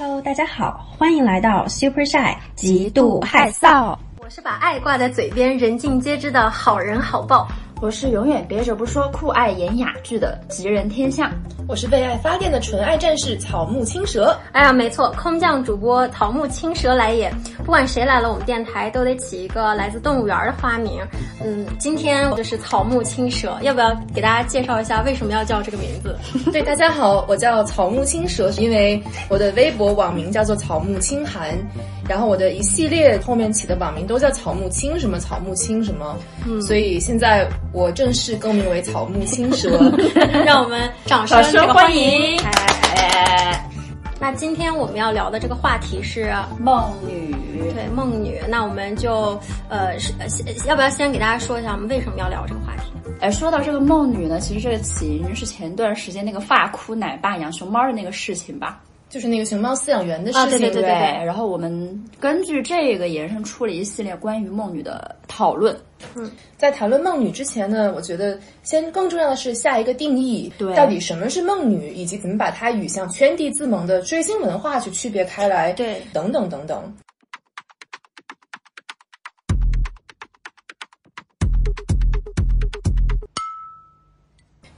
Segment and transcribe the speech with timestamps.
[0.00, 3.98] Hello，大家好，欢迎来到 Super Shy 极度害臊。
[4.20, 7.48] 我是把爱挂在嘴边，人尽皆知的好人好报。
[7.82, 11.28] 我是永远憋着不说酷爱演哑剧的吉人天相。
[11.68, 14.34] 我是为爱发电的纯爱战士草木青蛇。
[14.52, 17.30] 哎呀，没错，空降主播草木青蛇来也。
[17.58, 20.98] 不管谁来了，我们电台都得起一个来自动物园的花名。
[21.44, 26.16] 嗯，今天就是草木青蛇，要不要给大家介绍一下为什么要叫这个名字？
[26.50, 31.50] 对，大家好，我叫草木青蛇，是因为我的微博网名叫做草木青寒，
[32.08, 39.78] 然后我的一系列后面起的网名都叫草木青什么草木青什么，嗯，所以现在我正式更名为草木青蛇，
[40.46, 41.57] 让我们掌声。
[41.66, 42.38] 欢迎！
[44.20, 47.34] 那今天我们要聊的这个话题是梦女。
[47.74, 48.40] 对，梦女。
[48.48, 50.12] 那我们就呃，是
[50.66, 52.92] 要不要先给大家说一下我们为什么要聊这个话题？
[53.20, 58.80] 哎，说到这个梦女呢，其实这个起因是前段时间那个发哭奶爸养熊猫的那个事情吧。
[59.08, 60.90] 就是那个熊猫饲养员的事情，对对对。
[61.24, 65.76] 然后我们根据这个延伸出了一系列关于梦女的讨论。
[66.14, 76.94] 嗯，在谈论梦女之前呢，我觉得先更重要的是下一个定义，对，到底什么是梦女，以及怎么把它与像圈地自萌的追星文化去区别开来，对，等等等等。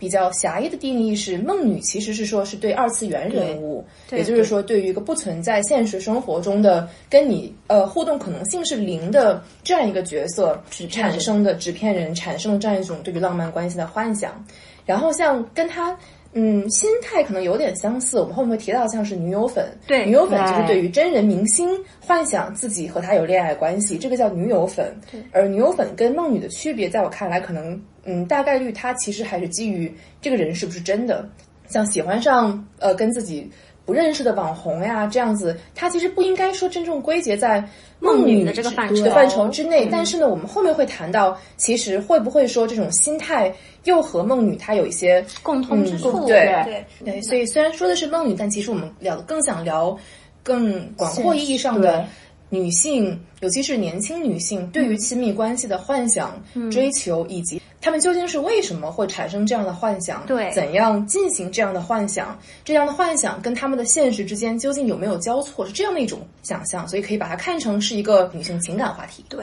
[0.01, 14.43] 比较狭义的定义是，梦女其实是说是对二次元人物，也就是说，对于一个不存在现实生活中的、跟你呃互动可能性是零的这样一个角色产生的纸片人产生的这样一种对于浪漫关系的幻想。
[14.87, 15.97] 然后像跟他
[16.33, 21.69] 嗯心态可能有点相似，我们后面会提到像是女友粉，对女友粉就是对于真人明星
[22.01, 24.95] 幻想自己和他有恋爱关系，这个叫女友粉。
[25.33, 27.81] 而女友粉跟梦女的区别，在我看来可能。
[28.05, 31.29] 嗯，大概率他其实还是基于这个人是不是真的，
[31.69, 33.49] 像喜欢上呃跟自己
[33.85, 37.63] 不认识的网红呀这样子，他其实不应该说真正归结在
[37.99, 39.89] 梦女的这个范畴范畴之内。
[39.91, 43.53] 但是呢，我们后面会谈到，其实会不会说这种心态
[43.85, 46.25] 又和梦女她有一些共通之处？
[46.27, 49.99] 对对对，所以虽然说的是梦女，但其实我们聊更想聊
[50.43, 52.07] 更广阔意义上的
[52.49, 57.60] 女性，尤其是年轻女性对于亲密关系的幻想、追求以及。
[57.81, 60.25] 他们究竟是为什么会产生这样的幻想？
[60.27, 62.39] 对，怎样进行这样的幻想？
[62.65, 65.67] 这样的幻想跟他们的现实之间究竟有没有交错？
[65.67, 69.25] 是这样的一种想象，所以可以把它看成是一个女性情感话题。
[69.29, 69.43] 对。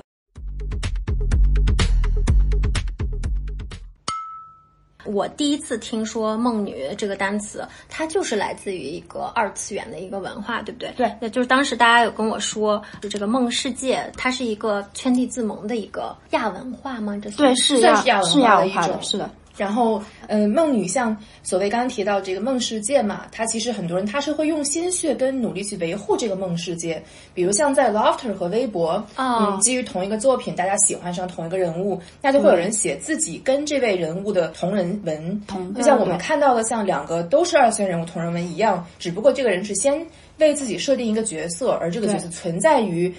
[5.07, 10.91] 我第一次听说“梦女”这个单词，它就是来自于一个二次元的一个文化，对不对？
[10.97, 17.17] 对，那就是当时大家有跟我说，就这个梦世界，它是一个圈地自萌的一个亚文化吗？
[17.21, 19.29] 这对是亚是亚文化的，是的。
[19.57, 27.01] 然后，嗯，梦女像所谓刚刚提到这个梦世界嘛，它其实很多人他是会用心血跟努力去维护这个梦世界。
[27.33, 35.41] 比如像在 Lofter 和微博，嗯，基于同一个作品，大家喜欢上同一个人物，那就会有人写自己跟这位人物的同人文，
[35.75, 40.05] 就像我们看到的像两个都是二次元人物同人文一样，只不过这个人是先
[40.37, 43.11] 为自己设定一个角色，而这个角色存在于。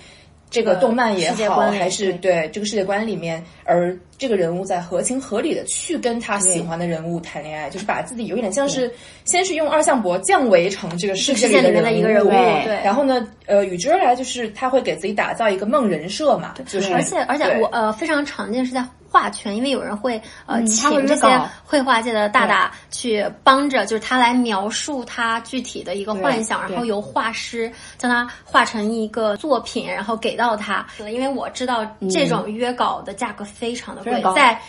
[0.51, 8.91] 这个动漫也好，还是对这个世界观里面，而这个人物在合情合理的去跟他喜欢的人物谈恋爱，就是把自己有一点像是
[9.25, 18.85] 先是用二向箔降维成这个世界里的一个人物，对，然后呢，呃，与之而来就是他会给自己打造一个梦人设嘛，就是而且而且我呃非常常见是在。
[19.11, 30.87] 画圈，因为有人会呃请这些绘画界的大大去帮着，就是他来描述他具体的一个幻想，然后由画师将它画成一个作品，然后给到他。
[31.11, 34.61] 因为我知道这种约稿的价格非常的贵，在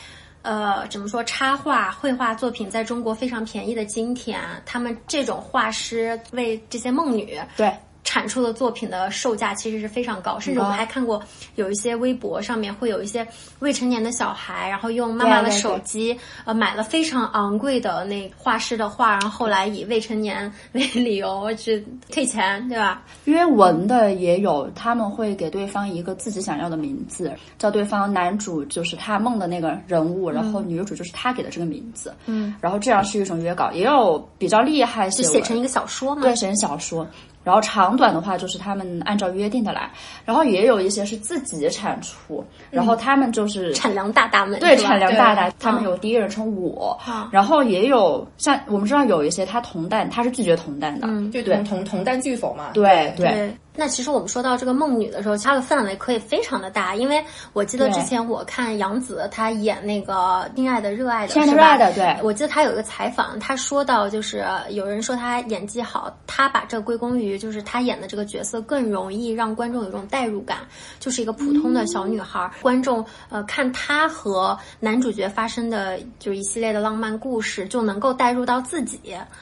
[0.42, 7.72] 呃怎么说插画绘画作品在中国非常便宜的今天，他们这种画师为这些梦女对。
[8.10, 11.22] 产出的作品的售价其实是非常高，甚至我们还看过
[11.58, 13.26] 有一些微博上面会有一些
[13.60, 23.04] 未成年的小孩，然后用妈妈的手机呃买了非常昂贵的那画师的画，然后后来以未成年为理由去退钱，对吧？
[23.26, 36.24] 约文的也有，他们会给对方一个自己想要的名字，叫对方男主就是他梦的那个人物，然后女主就是他给的这个名字，嗯，然后这样是一种约稿，也有比较厉害，就写成一个小说嘛？
[36.24, 37.08] 对，写成小说。
[37.50, 39.90] 然后长短的话，就是他们按照约定的来。
[40.24, 46.96] 然后也有一些是自己产出，然后他们就是产粮大大们，对产粮大大，他们有第一人称我。
[47.32, 52.70] 然后也有像我们知道有一些他同担，他是拒绝同担的，就同同同担拒否嘛？
[52.74, 53.52] 对对。
[53.76, 57.24] 那其实我们说到这个梦女的时候，她的范围可以非常的大，因为
[57.54, 60.14] 我记得之前我看杨紫她演那个
[60.56, 61.94] 《亲爱的热爱的》溺爱的？
[61.94, 70.58] 对，我记得她有一个采访，她说到就是有人说她演技好，她把这归功于就是她演的这个角色更容易让观众有一种代入感，
[71.00, 79.00] 就是一个普通的小女孩，观众呃看她和男主角发生的就是一系列的浪漫故事，就能够代入到自己。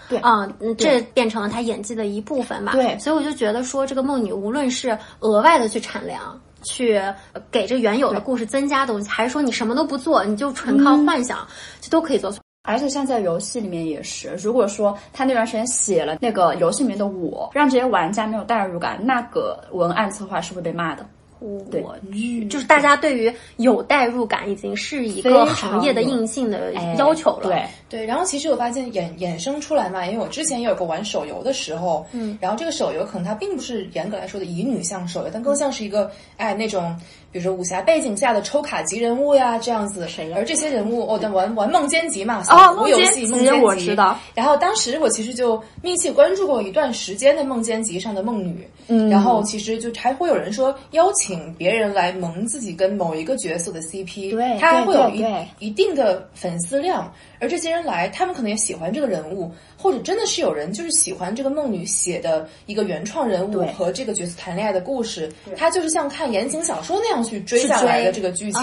[0.08, 2.74] 对，嗯，这变成了她演技的一部分吧。
[2.74, 4.27] 对，所以我就觉得说这个梦女。
[4.28, 7.02] 你无论是额外的去产粮，去
[7.50, 11.48] 给这原有的故事增加东西，还是说你什么都不做，你就纯靠幻想，
[11.80, 12.34] 这都可以做。
[12.64, 21.06] 而且像在游戏里面也是，如果说他那段时间写了那个游戏里面的我，让这些玩家没有代入感，那个文案策划是会被骂的。
[21.40, 27.50] 我去，就是大家对于有代入感已经是一个行业的硬性的要求了。
[27.50, 36.96] 对对，然后其实我发现衍衍生出来嘛，因为我之前也有过玩手游的时候，嗯，然后这个手游可能它并不是严格来说的乙女向手游，但更像是一个哎那种。
[37.38, 44.18] 比如说武侠背景下的抽卡级人物呀，这样子，而这些人物，哦，在玩玩梦间集嘛，小服游戏梦间集，我知道。
[44.34, 55.24] 然后当时我其实就密切关注过一段时间的梦间集上的梦女，嗯，然后其实就还会有人说邀请别人来萌自己跟某一个角色的 CP，对，他还会有一
[55.60, 59.52] 一定的粉丝量，而这些人来，他们可能也喜欢这个人物。
[59.80, 68.62] 或者真的是有人就是喜欢这个梦女写的一个原创人物和这个角色谈恋爱的故事，他就是像看言情小说那样去追下来的这个剧情。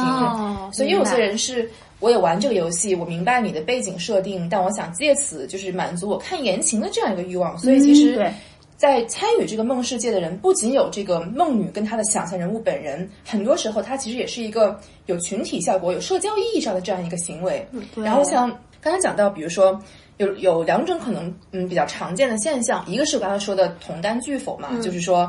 [0.72, 7.56] 所以有些人是，我也玩这个游戏，我明白你的背景设定，但我想借此就是满足我看言情的这样一个欲望。
[7.56, 8.34] 所以其实，
[8.84, 17.66] 在参与这个梦世界的人，不仅有这个梦女跟她的想象人物本人，很多时候她其实也是一个有群体效果、有社交意义上的这样一个行为。
[17.96, 19.80] 然后像刚才讲到，比如说。
[20.18, 25.28] 有有两种可能，嗯，比较常见的现象，一个是我刚才说的同单拒否嘛，就是说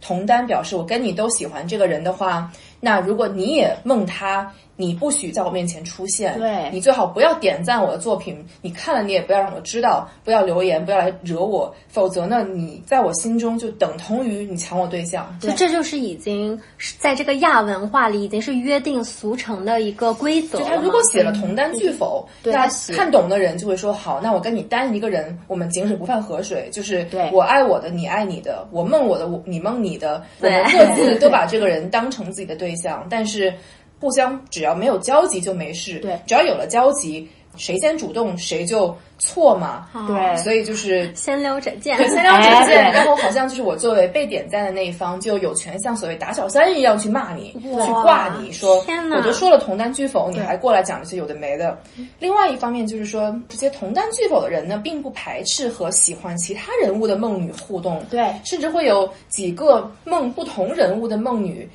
[0.00, 2.50] 同单表示我跟你都喜欢这个人的话，
[2.80, 4.50] 那如果你也梦他。
[4.76, 6.70] 你不许在我面前出现，对。
[6.72, 15.36] 你最好不要点赞我的作品，你看了你也不要让我知道，不要留言，不要来惹我，否则呢，你在我心中就等同于你抢我对象。
[15.40, 16.58] 就这就是已经
[16.98, 20.58] 在这个亚文化里已经是约定俗成的一个规则。
[20.58, 33.52] 就他如果写了同单拒否，那看懂的人就会说好，那我跟你单一个人，我们井水不犯河水，就是我爱我的，你爱你的，我梦我的，我你梦你的，我们各自都把这个人当成自己的对象，但是。
[34.02, 48.84] 互相只要没有交集就没事，对，只要有了交集，谁先主动谁就错嘛，对，所以就是先撩者贱，对，先撩者贱，然后好像就是我作为被点赞的那一方就有权像所谓打小三一样去骂你，去挂你说，
[49.14, 51.78] 我都说了同担拒否，你还过来讲这些有的没的。
[52.18, 61.68] 另外一方面就是说，这些同担拒否的人呢，并不排斥和喜欢其他人物的梦女互动，对，甚至会有几个梦不同人物的梦女。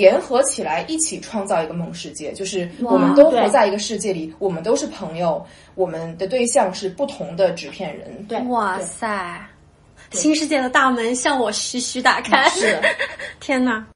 [0.00, 5.44] 联合起来一起创造一个梦世界，就是我们都活在一个世界里，我们都是朋友，
[5.74, 8.24] 我们的对象是不同的纸片人。
[8.26, 9.46] 对，哇塞，
[10.12, 12.48] 新世界的大门向我徐徐打开。
[12.48, 12.80] 是，
[13.40, 13.86] 天哪！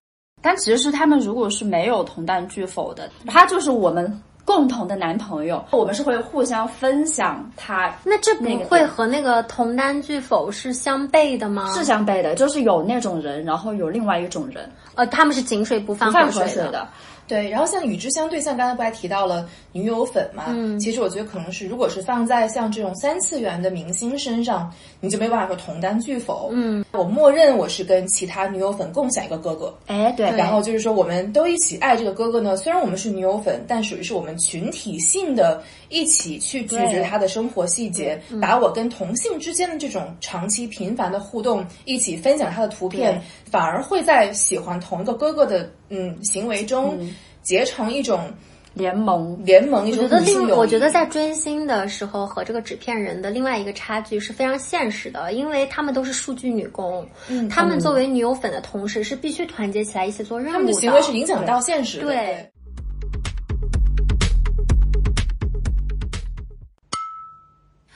[0.42, 4.22] 但其实是他们如果是没有同担拒否的，他就是我们。
[4.46, 7.90] 共同的男朋友，我们是会互相分享他。
[8.04, 11.72] 那这不会和那个同担拒否是相悖的吗？
[11.72, 16.88] 是相悖的，就是有那种人，然后有另外一种人，呃，他们是井水不犯河水的。
[17.26, 20.44] 对，然后像与之相对，像刚才不还提到了女友粉嘛？
[20.48, 24.70] 嗯，其实我觉得可能是，如果是放在像这种三次元的明星身上，
[25.00, 26.50] 你就没办法说同担拒否。
[26.52, 29.74] 嗯，我默认我是跟其他女友粉共享一个哥哥。
[29.86, 30.30] 哎，对。
[30.36, 32.56] 然后就是说，我们都一起爱这个哥哥呢。
[32.56, 43.18] 虽然我们是女友粉，但属于是我们群体性的，一起去咀嚼他的生活细节，把我跟同性之间的这种长期频繁的互动，一起分享他的图片，
[43.50, 45.70] 反而会在喜欢同一个哥哥的。
[45.94, 46.98] 嗯，行为中
[47.42, 48.32] 结成一种
[48.74, 49.88] 联盟，联盟。
[49.88, 60.52] 我觉得另，我觉得在追星的时候和这个纸片人的另外一个差距是非常现实的，因为他们都是数据女工，嗯，他们作为女友粉的同时是必须团结起来一起做任务的。
[60.52, 62.50] 他们的行为是影响到现实的，对。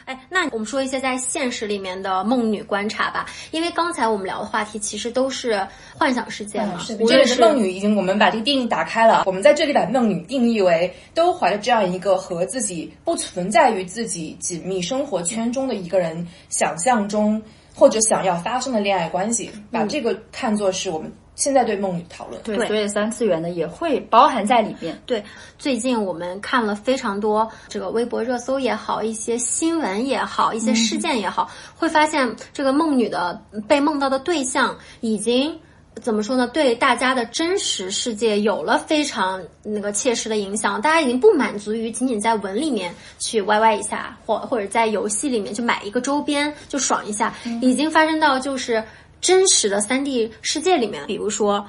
[0.08, 5.60] 哎，那我们说一些在现实里面的梦女观察吧，因为刚才我们聊的话题其实都是
[5.98, 6.80] 幻想世界嘛。
[7.06, 9.24] 这里的梦女已经，我们把这个定义打开了。
[9.26, 17.42] 我们在这里把梦女定义为都怀着这样一个和自己不存在于自己紧密生活圈中的一个人想象中
[17.74, 21.12] 或者想要发生的恋爱关系，把这个看作是我们。
[21.38, 22.42] 现在对梦女讨论。
[22.42, 25.00] 对，所以三次元的也会包含在里面。
[25.06, 25.24] 对，
[25.56, 35.58] 最近我们看了非常多这个微博热搜也好，一些新闻也好，一些事件也好，会发现这个梦女的被梦到的对象已经。
[36.00, 36.46] 怎么说呢？
[36.46, 48.80] 对大家的真实世界有了非常那个切实的影响，大家已经不满足于仅仅在文里面去歪歪一下，或或者在游戏里面去买一个周边就爽一下，已经发生到就是
[49.20, 51.66] 真实的三 D 世界里面，比如说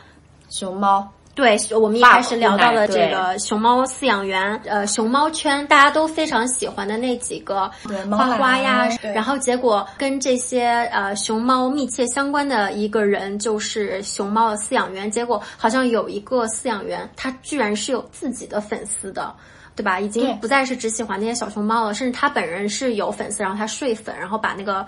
[0.49, 1.07] 熊猫。
[1.35, 7.71] 对，我们一开始聊到了这个熊猫饲养员，呃，熊猫圈大家都非常喜欢的那几个
[8.11, 19.33] 花花呀，然后结果跟这些呃熊猫密切相关的一个人就是熊猫的饲养员，结果好像有一个饲养员他居然是有自己的粉丝的，
[19.77, 19.97] 对吧？
[19.97, 24.85] 已经不再是只喜欢那些小熊猫了，甚至他本人是有粉丝，然后他睡粉，然后把那个。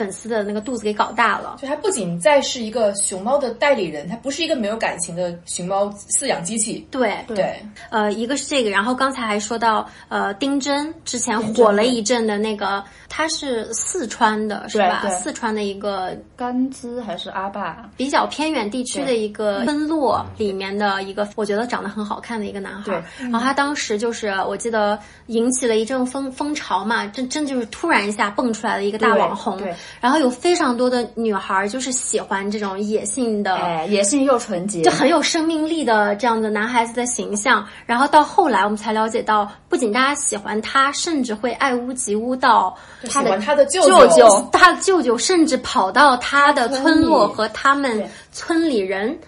[0.00, 6.88] 粉丝的那个肚子给搞大了，就他不仅再是一个熊猫的代理人，他不是一个没有感情的熊猫饲养机器。
[6.90, 15.10] 对对，呃，一个是这个，然后刚才还说到，呃，丁真之前火了一阵的那个，他是四川的，是吧？
[15.10, 23.02] 四川的一个甘孜还是阿坝，比较偏远地区的一个村落里面的一个，我觉得长得很好看的一个男孩。
[23.18, 29.60] 然后他当时就是我记得引起了一阵风风潮嘛，真真就是突然一下蹦出来了一个大网红。
[30.00, 37.66] 然后有非常多的女孩就是喜欢这种野性的，哎，野性又纯洁，就很有生命力的这样的男孩子的形象。
[37.86, 42.76] 然后到后来，我们才了解到，不仅大家喜欢他，甚至会爱屋及乌到
[43.08, 49.18] 他的他的舅舅，他的舅舅甚至跑到他的村落和他们村里人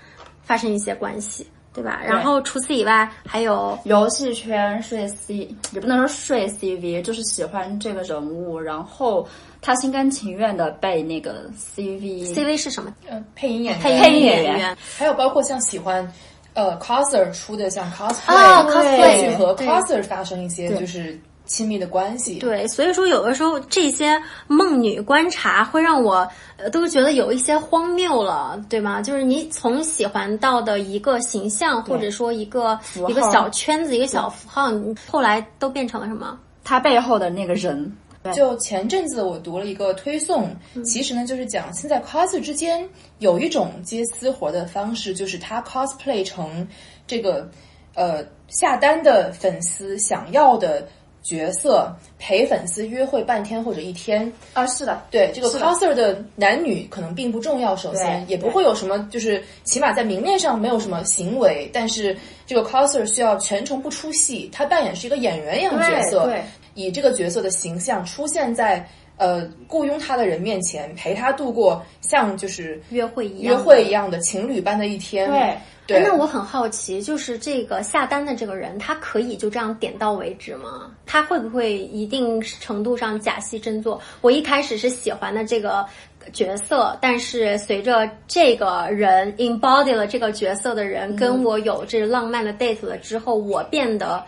[0.42, 1.46] 发生一些关系。
[1.74, 2.02] 对吧？
[2.04, 9.26] 然后除此以外，还有游戏圈睡 C，也不能说睡 CV，就是喜欢这个人物，然后
[9.62, 12.92] 他心甘情愿的被那个 CV，CV 是什么？
[13.08, 16.06] 呃，配音演员，配音演员，还有包括像喜欢
[16.52, 21.18] 呃 coser 出的像 cosplay，去和 coser 发生一些就是。
[21.44, 29.02] 亲密的关系，对，所以说有的时候这些梦女观察会让我呃都觉得有一些荒谬了，对吗？
[29.02, 34.70] 就是你从喜欢到的一个形象，或者说一个一个小圈子、一个小符号，
[35.10, 36.38] 后来都变成了什么？
[36.64, 37.92] 他背后的那个人。
[38.32, 40.48] 就前阵子我读了一个推送，
[40.84, 46.66] 其实呢就是讲现在 cos 之间有一种接私活的方式，就是他 cosplay 成
[47.04, 47.50] 这个
[47.94, 50.86] 呃下单的粉丝想要的。
[51.22, 54.30] 角色陪粉丝约会半天或者一天。
[54.54, 56.22] 啊，是的，对这个 coser 的。
[56.34, 66.32] 男女可能并不重要，首先也不会有什么，就是起码在明面上没有什么行为，但是这个 coser 需要全程不出戏，他扮演是一个演员一样的角色，
[66.74, 68.84] 以这个角色的形象出现在
[69.16, 75.56] 呃雇佣他的人面前，陪他度过像就是约会一样约会一样的情侣般的一天，对。
[75.88, 80.90] 那我很好奇，就是这个下单的这个人，他可以就这样点到为止吗？
[81.04, 84.00] 他会不会一定程度上假戏真做？
[84.20, 85.84] 我一开始是喜欢的这个
[86.32, 94.24] 角色，但是随着这个人 embody 了这个角色的人跟我有这浪漫的 date 了之后，我变得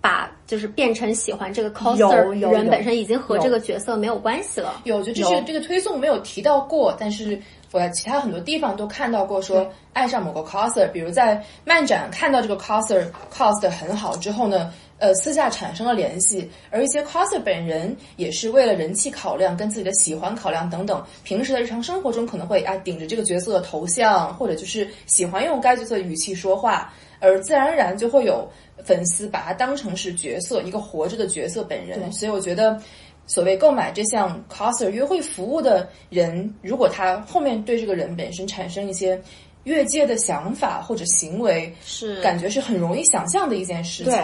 [0.00, 4.82] 把就是变成喜欢这个 coser 人本身，已经和这个角色没有关系了。
[4.84, 7.40] 有，就这是这个推送没有提到过，但是。
[7.70, 28.48] 我在其他很多地方都看到过，说爱上某个 coser，比如在漫展看到这个 coser cos 的很好之后呢，呃，私下产生了联系，而一些 coser 本人也是为了人气考量、跟自己的喜欢考量等等，平时的日常生活中可能会啊顶着这个角色的头像，或者就是喜欢用该角色的语气说话，而自然而然就会有
[28.82, 32.80] 粉丝把他当成是角色，一个活着的角色本人，所以我觉得。
[33.28, 39.20] 所谓购买这项 coser 约会服务的人，如果他后面对这个人本身产生一些
[39.62, 44.14] 越界的想法或者行为，是感觉是很容易想象的一件事情。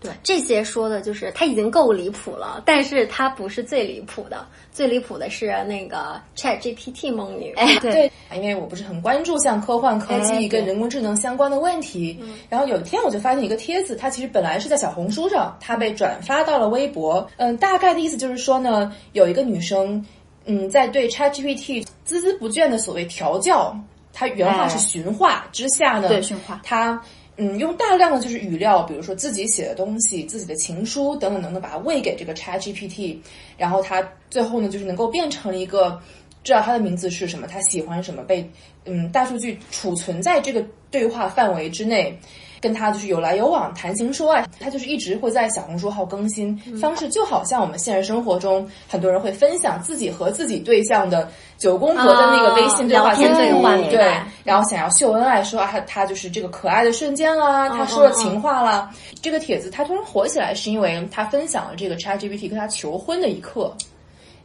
[0.00, 7.52] 对这些说的就是他已经够离谱了，但是他不是最离谱的，最离谱的是那个 Chat GPT 梦女。
[7.56, 17.28] 哎，对，因为我不是很关注像科幻科技跟人工智能相关的问题，然后有一天我就发现一个帖子，它其实本来是在小红书上，它被转发到了微博。
[17.36, 20.02] 嗯，大概的意思就是说呢，有一个女生，
[20.46, 23.78] 嗯，在对 Chat GPT 孜孜不倦的所谓调教，
[24.14, 27.02] 她原话是驯化之下呢，对驯化她。
[27.42, 33.16] 嗯，用大量的就是语料，比如说自己写的东西、自己的情书等等等等，把它喂给这个 Chat GPT，
[33.56, 35.98] 然后它最后呢，就是能够变成一个
[36.44, 38.46] 知道它的名字是什么，它喜欢什么，被
[38.84, 42.14] 嗯大数据储存在这个对话范围之内。
[42.60, 44.46] 跟他就是有来有往，谈情说爱。
[44.58, 54.14] 他就是一直会在小红书号更新方式，就好像我们现实生活中很多人会分享自己和自己对象的九宫格的那个微信对话记录，对，
[54.44, 58.90] 然后想要秀恩爱，说他他就是这个可爱的瞬间啦，他说了情话啦。
[59.22, 63.74] 这个帖子他突然火起来，是因为他分享了这个 ChatGPT 跟他求婚的一刻。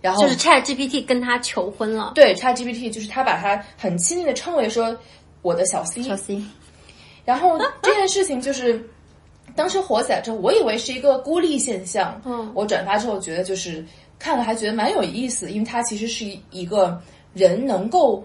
[0.01, 2.11] 然后就是 Chat GPT 跟他求婚了。
[2.13, 4.95] 对，Chat GPT 就是他把他很亲昵的称为说
[5.41, 6.03] 我的小 C。
[6.03, 6.39] 小 C。
[7.25, 8.81] 然后这件事情就是
[9.55, 12.21] 当时火起来之后，我以为是一个孤立现象。
[12.23, 12.51] 嗯。
[12.53, 13.83] 我转发之后觉得就是
[14.19, 17.01] 看了还觉得蛮有意思，因为它其实是一个
[17.33, 18.23] 人能够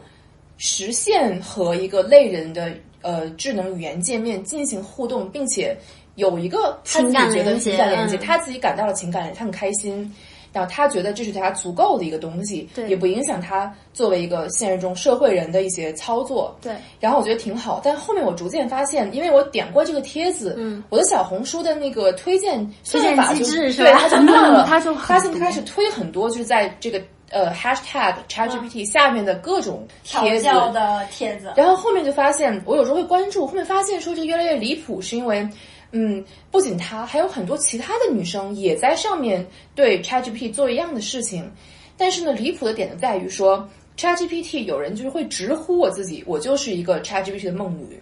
[0.58, 5.76] 实现和一个类人的呃智能语言界面进行互动，并且
[6.16, 10.12] 有一个他自己觉得情感连接，他自己感到了情感，他很开心。
[10.52, 16.56] 然后他觉得这是对他足够的一个东西，也不影响他作为一个现实中社会人的一些操作。
[16.60, 17.80] 对，然后我觉得挺好。
[17.84, 22.58] 但后面我逐渐发现，因为我点过这个帖子，嗯，我的小红书的那个推荐
[22.90, 31.52] 推荐机制对，他就乱了，他就发现开始推很多，就是在这个呃 hashtag ChatGPT 下面的各种帖子的帖子。
[31.56, 35.48] 然后后面就发现，我有时候会关注，后面发现说这越来越离谱，是因为。
[35.92, 41.50] 嗯，不仅她，还有很多其他的女生也在上面对 ChatGPT 做一样的事情。
[41.96, 43.68] 但是呢，离谱的点就在于说
[43.98, 48.00] ，ChatGPT 有人就是会直呼我自己，我就是一个 ChatGPT 的梦女，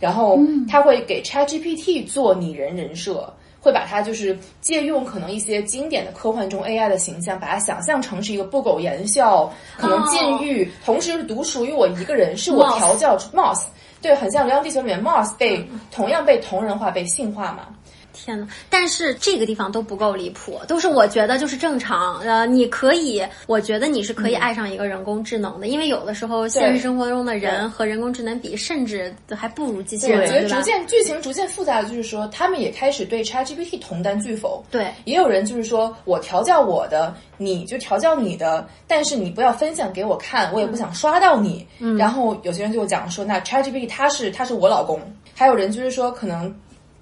[0.00, 13.66] 然后他会给 ChatGPT 做拟人人设，会把它就是借用可能一些经典的科幻中 AI 的形象，把它想象成是一个不苟言笑，可能禁欲，同时是独属于我一个人，是我调教 Moss。
[14.00, 17.66] 对，很像《流浪地球》里面 Mars 被同样被同人化、被性化嘛。
[18.18, 22.18] 天呐，但是这个地方都不够离谱，都是我觉得就是正常。
[22.20, 30.20] 呃，你可以，我觉得你是可以爱上一个人工智能的，因为有的时候现实生活中的人和人工智能比，甚至还不如机器人。
[30.20, 34.64] 我觉得逐渐剧情逐渐复杂的就是说，他们也开始对 ChatGPT 同担拒否。
[34.70, 41.66] 对，也有人就是说我调教我的，你就调教你的，但是你不要分享给我看，我也不想刷到你。
[41.78, 41.96] 嗯。
[41.96, 45.00] 然后有些人就讲说，那 ChatGPT 他是他是我老公。
[45.34, 46.52] 还有人就是说可能。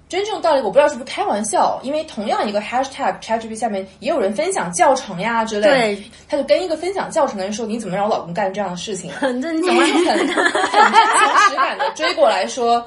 [0.09, 12.85] 真正道理我不知道是不是开玩笑，因为同样一个 hashtag ChatGPT 下面也有人分享教程呀之类，的，他就跟一个分享教程的人说：“你怎么让我老公干这样的事情？” 很正经，很很很实感的追过来说：“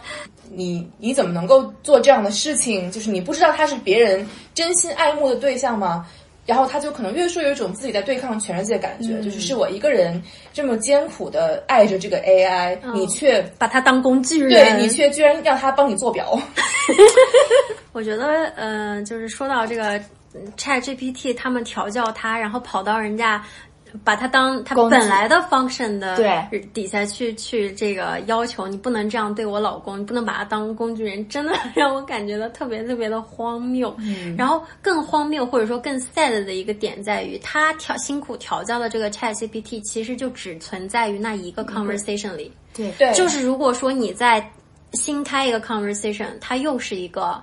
[0.48, 2.90] 你你怎么能够做这样的事情？
[2.90, 6.06] 就是你不知道他是别人真心爱慕的对象吗？”
[6.50, 10.20] 然后他就可能越说有一种自己在对抗全世界的感觉，就是是我一个人
[10.52, 16.36] 这么艰苦的爱着这个 AI，你却把它当工具人，对你却居然要他帮你做表。
[17.92, 20.00] 我觉得，嗯，就是说到这个
[20.56, 23.40] ChatGPT，他们调教它，然后跑到人家。
[24.04, 33.94] 把它当它本来的 function 的对底下去去这个要求，你不能这样对我老公，你不能把他当工具人，真的让我感觉到特别特别的荒谬。
[33.98, 42.52] 嗯然后更荒谬或者说更 sad 的一个点在于，他调辛苦调教的这个 ChatGPT 其实就只存在于那一个 conversation 里。
[42.74, 44.50] 对对，就是如果说你在
[44.92, 47.42] 新开一个 conversation，它又是一个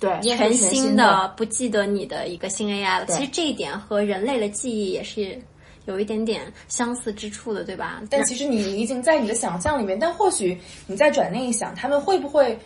[0.00, 3.06] 对全新的不记得你的一个新 AI 了。
[3.06, 5.40] 其实这一点和人类的记忆也是。
[5.88, 8.02] 有一点点相似之处的，对吧？
[8.10, 12.56] 但其实你已经在你的想象里面，但或许你再转念一想，他们会不会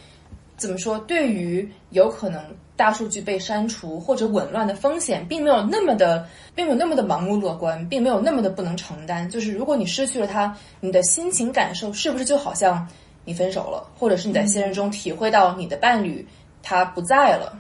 [0.57, 0.99] 怎么说？
[1.01, 2.45] 对于有可能
[2.77, 9.31] 大数据被删除或者紊乱的风险，并没有那么的，并没有那么的盲目乐观，并没有那么的不能承担。
[9.31, 12.85] 就是如果你失去了它，你的心情感受是不是就好像
[13.25, 16.27] 你分手了，或者是你在现实中体会到你的伴侣
[16.61, 17.57] 他不在了？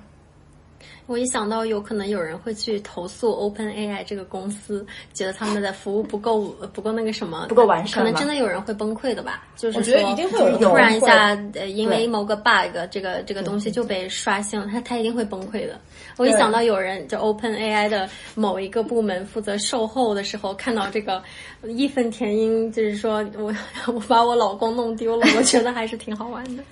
[1.06, 9.44] 我一想到有可能有人会去投诉 Open AI 这个公司，觉得他们的服务不够不够那个什么，不够完善，可能真的有人会崩溃的吧？
[9.56, 15.78] 就是我觉得一定会有人突然一下，呃，因为某个 bug，这个这个东西就被刷新了，他他一定会崩溃的。
[16.16, 21.22] 我一想到有人就 Open AI 的某一个部门负责售后的时候，看到这个
[21.62, 23.54] 义愤填膺，就是说我
[23.92, 26.62] 我把我老公弄丢了，我觉得还是挺好玩的。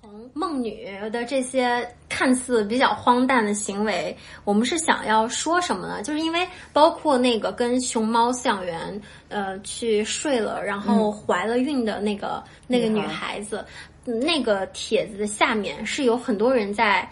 [0.00, 6.02] 从梦女的这些看似比较荒诞的行为，我们是想要说什么呢？
[6.02, 13.64] 就是因为包括那个跟熊猫饲养员呃去睡了，然后怀了孕的那个那个女孩子，
[14.04, 17.08] 那个帖子的下面是有很多人在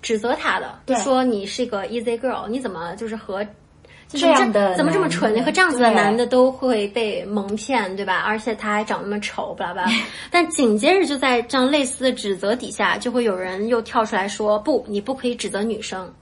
[0.00, 3.46] 指责她的，说你是个 easy girl，你怎么就是和。
[4.08, 5.42] 这样的怎么这么蠢？
[5.44, 8.18] 和这样子的男的都会被蒙骗，对吧？
[8.26, 9.90] 而且他还长那么丑，巴拉巴拉。
[10.30, 16.12] 但紧接着就在这样类似的指责底下，就会有人又跳出来说：“不，你不可以指责女生。”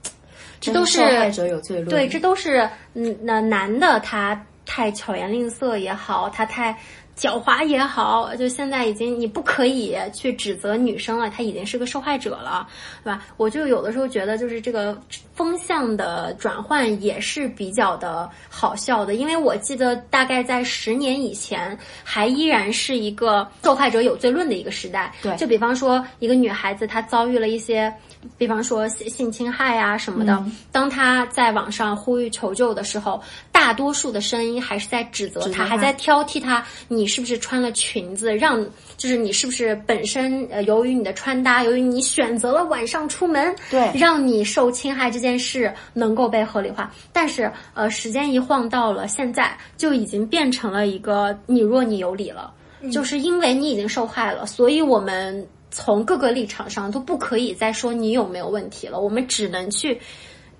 [0.61, 1.89] 这都是受害者有罪论。
[1.89, 6.77] 对，这都是嗯，那男的他太巧言令色也好，他太。
[7.17, 12.67] 狡猾也好，就现在已经你不可以去指责女生了，她已经是个受害者了，
[13.03, 13.23] 对吧？
[13.37, 14.99] 我就有的时候觉得，就是这个
[15.35, 25.13] 风向的转换也是比较的好笑的，因为我记得大概在十年以前，还依然是一个受害者有罪论的一个时代。
[25.21, 27.93] 对，就比方说一个女孩子她遭遇了一些。
[28.37, 38.63] 比方说性性侵害啊什么的，当他在网上呼吁求救的时候，大多数的声音还是在指责他，还在挑剔他，你是不是穿了裙子，让
[38.97, 46.91] 就是你是不是本身呃由于你的穿搭，由于你选择了晚上出门，对，让你受侵害这件事能够被合理化。
[47.11, 52.53] 但是呃，时间一晃到了现在，就已经变成了一个你弱你有理了，
[52.91, 55.47] 就是因为你已经受害了，所以我们。
[55.71, 59.99] 从各个立场上都不可以再说你有没有问题了，我们只能去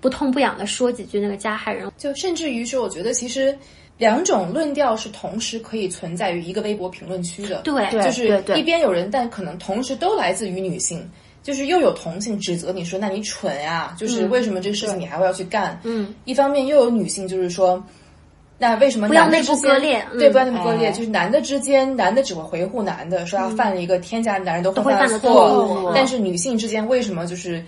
[0.00, 1.92] 不痛不痒的说几句那个加害人。
[1.96, 3.56] 就甚至于说，我觉得其实
[3.98, 7.60] 两种论调是同时可以存在于一个微博评论区的。
[7.60, 11.08] 对，就是一边有人，但可能同时都来自于女性，
[11.42, 15.78] 就是又有同性指责你说，那你蠢呀，就是为什么这个事情你还会要去干？
[15.84, 17.84] 嗯，一方面又有女性就是说。
[18.62, 20.06] 那为什么不要内部割裂？
[20.12, 20.92] 对，不要那么割裂。
[20.92, 25.90] 就是男的之间，男的只会回护男的，说他犯了一个天下男人都会犯的错误。
[25.92, 27.60] 但是女性之间，为什么就是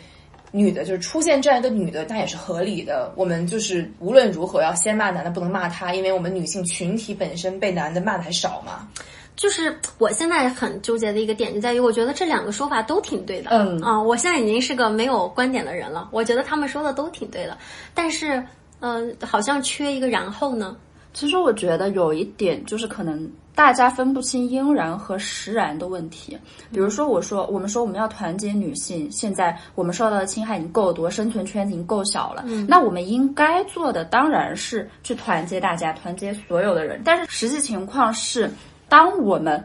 [0.52, 3.12] 女的，就是出现这样一个女的，那也是合理的。
[3.16, 8.88] 我们就是无论如何要先骂男的，不能骂他，因为我们女性群体本身被男的骂的还少嘛。
[9.35, 13.50] 就是我现在很纠结的一个点就在于，我觉得这两个说法都挺对的。
[13.50, 16.09] 嗯啊，我现在已经是个没有观点的人了。
[16.12, 17.59] 我觉得他们说的都挺对的，
[17.92, 18.40] 但是。
[18.80, 20.76] 嗯，好像缺一个然后呢。
[21.12, 26.37] 其实我觉得有一点就是可能大家分不清应然和实然的问题。
[26.72, 32.44] 比如说，我说我们说我们要团结女性，现在我们受到的侵害已经够多，生存圈子已经够小了。
[32.66, 37.00] 那我们应该做的当然是去团结大家，团结所有的人。
[37.04, 38.50] 但是实际情况是，
[38.88, 39.64] 当我们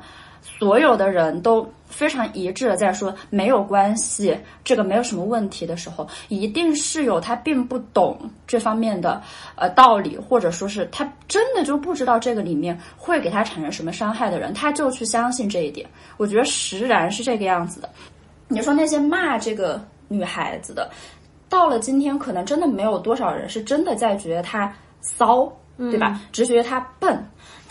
[0.60, 1.68] 所有的人都。
[1.90, 9.20] 非常一致的在说没有关系，这个没有什么问题的时候，一定是有他并不懂这方面的
[9.56, 15.90] 呃道理，或者说是他真的就不知道这个里面会给他产生什么伤害的人，他就去相信这一点。
[16.18, 17.90] 我觉得实然是这个样子的。
[18.48, 20.92] 你说那些骂这个女孩子的，
[21.50, 26.22] 到了今天可能真的没有多少人是真的在觉得她骚，对吧？
[26.32, 27.20] 只觉得她笨。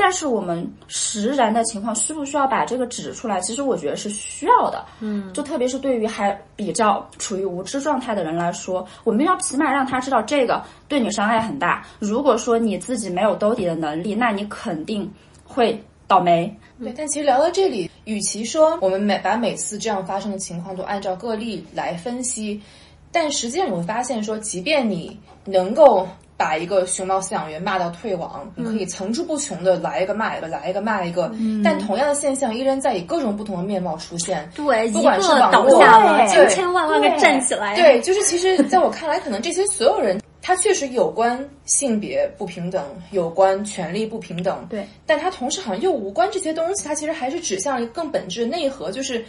[0.01, 3.41] 但是我们实然的情况需不需要把这个指出来？
[3.41, 4.85] 其实我觉得是需要的。
[5.01, 11.85] 嗯，就特别是对于还比较处于无知状态的人来说，我们要起码让他知道这个对你伤害很大。
[11.99, 15.11] 如果说你自己没有兜底的能力，那你肯定
[15.45, 16.57] 会倒霉。
[16.79, 22.63] 对，但其实聊到这里，与其说我们每把每次这样发生的情况都按照个例来分析，
[23.11, 26.07] 但实际上你会发现说，即便你能够。
[26.39, 31.29] 把一个熊猫饲养员骂到退网，你可以层出不穷的来一个骂一个，来一个骂一个。
[31.65, 34.49] 但同样的现象依然在以各种不同的面貌出现。
[34.55, 37.75] 对，不管是倒下了，千千万万个站起来。
[37.75, 44.65] 对，就是其实在我看来，可能这些所有人，他确实有关性别不平等，有关权利不平等。
[44.71, 49.25] 对，但他同时好像又无关这些东西，他其实还是指向一个更本质的内核，就是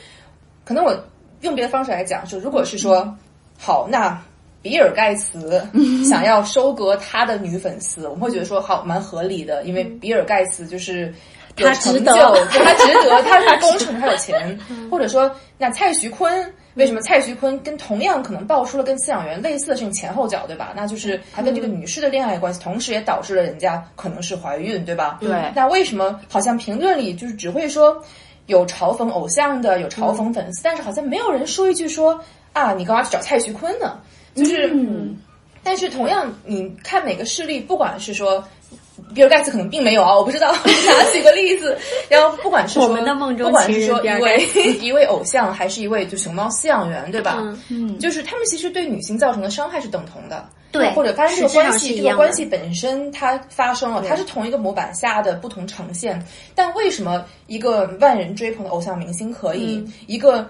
[0.63, 0.95] 可能我
[1.41, 3.17] 用别的方式来讲，就如果是说
[3.57, 4.21] 好那。
[4.61, 5.61] 比尔盖茨
[6.07, 11.13] 想要收割他的女粉丝，我们会觉得说好蛮合理的，因为比尔盖茨就是
[11.55, 14.57] 他成就，他值得，他是功成，他有钱。
[14.89, 20.71] 或者说，那蔡徐坤为什么蔡徐坤跟同样可能爆出了跟饲养员类似的事情前后脚，对吧？
[20.75, 25.17] 那就是他跟这个女士的恋爱关系，同时也导致了人家可能是怀孕，对吧？
[25.21, 25.29] 对。
[25.55, 28.01] 那为什么好像评论里就是只会说
[28.45, 32.19] 有嘲讽偶像的，有嘲讽粉丝，但是好像没有人说一句说
[32.53, 33.99] 啊，你干嘛去找蔡徐坤呢？
[34.35, 34.73] 就是，
[35.63, 38.43] 但是同样，你看每个事例，不管是说
[39.13, 41.77] 比尔盖茨可能并没有啊，我不知道， 拿举个例子，
[42.09, 42.87] 然后不管是说，
[43.45, 44.45] 不管是说一位
[44.81, 47.37] 一位偶像，还是一位就熊猫饲养员，对吧？
[47.69, 56.21] 嗯，就是他们其实对女性造成的伤害是等同的，对，或者发生这个关系，这个关系本身它发生了，它是同一个模板下的不同呈现，
[56.55, 60.49] 但为什么一个万人追捧的偶像明星可以一个？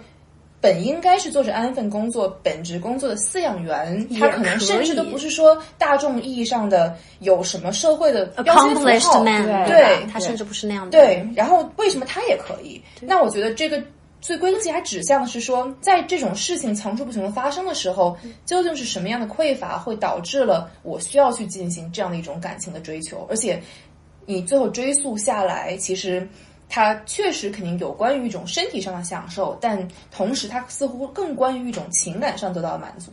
[0.62, 10.92] 本应该是做着安分工作、本职工作的饲养员，他可能甚至都不是说大众意义上的有什么社会的标签符号，对，他甚至不是那样的。
[10.92, 12.82] 对，然后为什么他也可以？
[13.00, 13.82] 那我觉得这个
[14.20, 23.26] 最归根结底指向的是说，在这种事情层出不穷的发生的时候，究竟是什么样的匮乏会导致了我需要去进行这样的一种感情的追求？
[23.30, 23.62] 而且
[24.26, 26.28] 你最后追溯下来，其实。
[26.70, 33.12] 它确实肯定有关于一种身体上的享受，但同时它似乎更关于一种情感上得到的满足。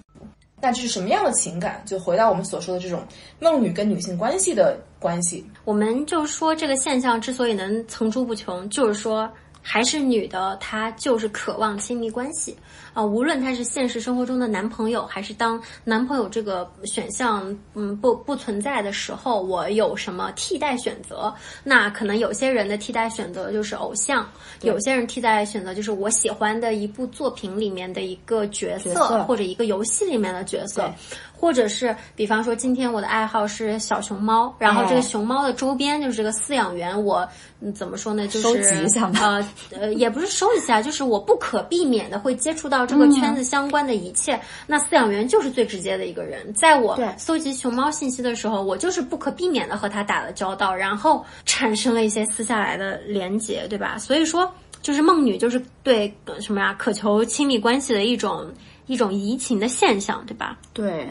[0.60, 1.82] 那这是什么样的情感？
[1.84, 3.02] 就回到我们所说的这种
[3.40, 5.44] 梦女跟女性关系的关系。
[5.64, 9.28] 我们就说这个现象之所以能层出不穷，就是说。
[9.68, 12.56] 还是女的，她就是渴望亲密关系
[12.94, 13.04] 啊！
[13.04, 21.34] 无论她是现实生活中的男朋友，还是当男朋友这个选项嗯不不存在的时候，我有什么替代选择？
[21.64, 24.24] 那可能有些人的替代选择就是偶像，
[24.62, 30.88] 有些人替代选择就是我喜欢的一部作品里面的一个角色，或者一个游戏里面的角色。
[31.36, 37.28] 或者是，比方说，今天我的爱好是小熊猫，然后这个熊猫的周边就是这个饲养员，我
[37.74, 38.26] 怎么说呢？
[38.26, 44.40] 就是收集一下呃呃，也不是收一下，就是我不可避免的会接触到这个圈子相关的一切。
[44.66, 53.98] 那饲养员就是最直接的一个人，在我搜集熊猫信息的时候，我就是不可避免的和他打了交道，然后产生了一些私下来的连结，对吧？
[53.98, 56.74] 所以说，就是梦女就是对什么呀？
[56.78, 58.50] 渴求亲密关系的一种。
[58.86, 60.58] 一种移情的现象，对吧？
[60.72, 61.08] 对。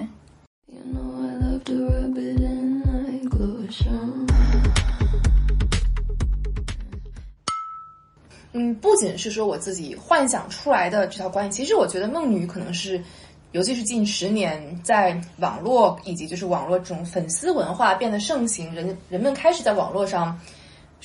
[8.54, 13.04] 嗯，不仅是说我自己幻想出来的这条关系，其实我觉得梦女可能是，
[13.52, 20.40] 尤其是近十年，在网络以及就是网络这种粉丝文化变得盛行，人人们开始在网络上。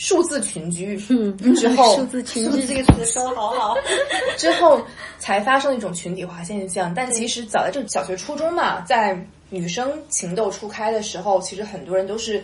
[0.01, 3.75] 数字群居之后，数字群居这个词说的好好，
[4.39, 4.81] 之后
[5.19, 6.95] 才发生一种群体化现象。
[6.95, 12.43] 但其实早在这小学、初中嘛，在女生情窦初开的时候，其实很多人都是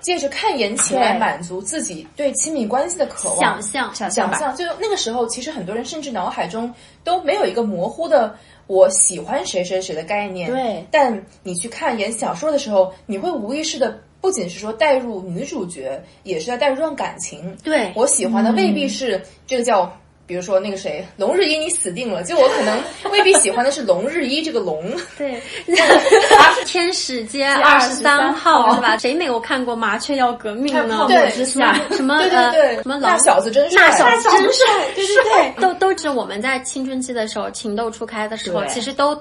[0.00, 3.60] 借着看言情来满足自己对亲密关系的渴望。
[3.60, 6.72] 想象，想象，就那个时候，其实很多人甚至脑海中
[7.04, 8.34] 都没有一个模糊的
[8.68, 10.50] “我喜欢谁谁谁”的概念。
[10.50, 14.00] 对，但你去看言小说的时候，你会无意识的。
[14.20, 17.56] 不仅是说带入女主角，也是在带入这段感情。
[17.62, 19.90] 对我喜欢的未必是这个叫，
[20.26, 22.24] 比如说那个谁，龙日一，你死定了。
[22.24, 24.90] 就我可能未必喜欢的是龙日一这个龙。
[25.16, 25.40] 对，
[26.66, 28.96] 天使街 二十三号是吧？
[28.98, 31.06] 谁没有看过《麻雀要革命》呢？
[31.08, 39.16] 对，什么什么对对对，什么那小子真帅，那小子真帅，对对对，都都是我们在青春期的时候情窦初开的时候，其实都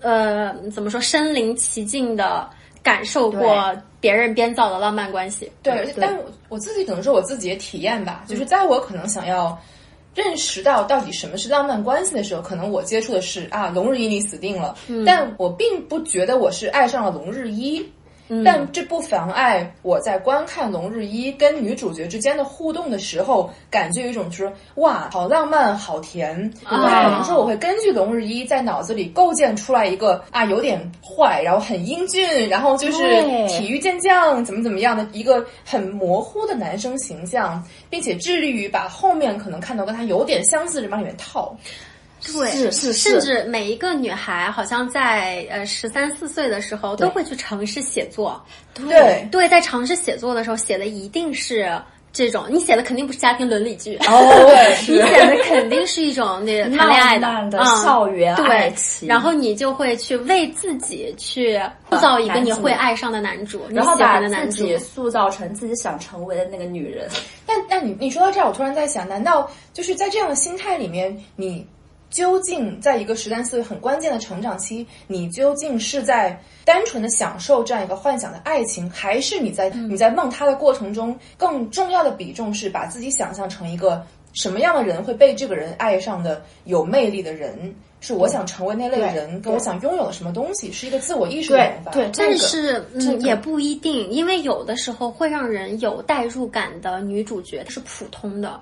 [0.00, 2.50] 呃怎么说身临其境的。
[2.82, 9.56] 感受过别人编造的浪漫关系，对，但我我自己可能说我自己的体验吧，就是在我可能想要
[10.14, 17.90] 认识到到底什么是浪漫关系的时候，可能我接触的是啊，龙日一你死定了，但我并不觉得我是爱上了龙日一。
[18.44, 26.50] 但这不妨碍我在观看龙日一跟女主角之间的互动的时候，感觉有一种就是哇，好浪漫，好甜。
[26.64, 33.02] 可能说我会根据龙日一在脑子里构建出来一个啊，有点坏，然后很英俊，然后就是
[33.48, 41.54] 体育健将，怎么怎么样的一个很模糊的男生形象，并且致力于把后面可能看到跟他有点相似的人往里面套。
[42.24, 48.40] 对，是是，甚至每一个女孩好像在呃十三四岁的时候都会去尝试写作。
[48.74, 51.80] 对对，在尝试写作的时候，写的一定是
[52.12, 59.08] 这种，你写的肯定不是家庭伦理剧哦， 对你写的肯定是一种那 谈恋爱的校园爱情。
[59.08, 67.08] 然后你就会去为自己去塑造一个你会爱上的男主，然后把自己塑造成自己想成为的那个女人。
[67.46, 71.66] 但但你你说到这儿，我突然在想，难道就是在这样的心态里面，你？
[72.12, 87.74] 究竟在一个十三四岁很关键的成长期，你究竟是在单纯的享受这样一个幻想的爱情，还是你在你在梦他的过程中，更重要的比重是把自己想象成一个什么样的人会被这个人爱上的有魅力的人？
[88.02, 91.90] 是我想成为那类人，跟我想拥有的什么东西，是一个自我意识的想法。
[91.92, 98.60] 对，但是嗯，也不一定，因为有的时候会让人有代入感的女主角是普通的。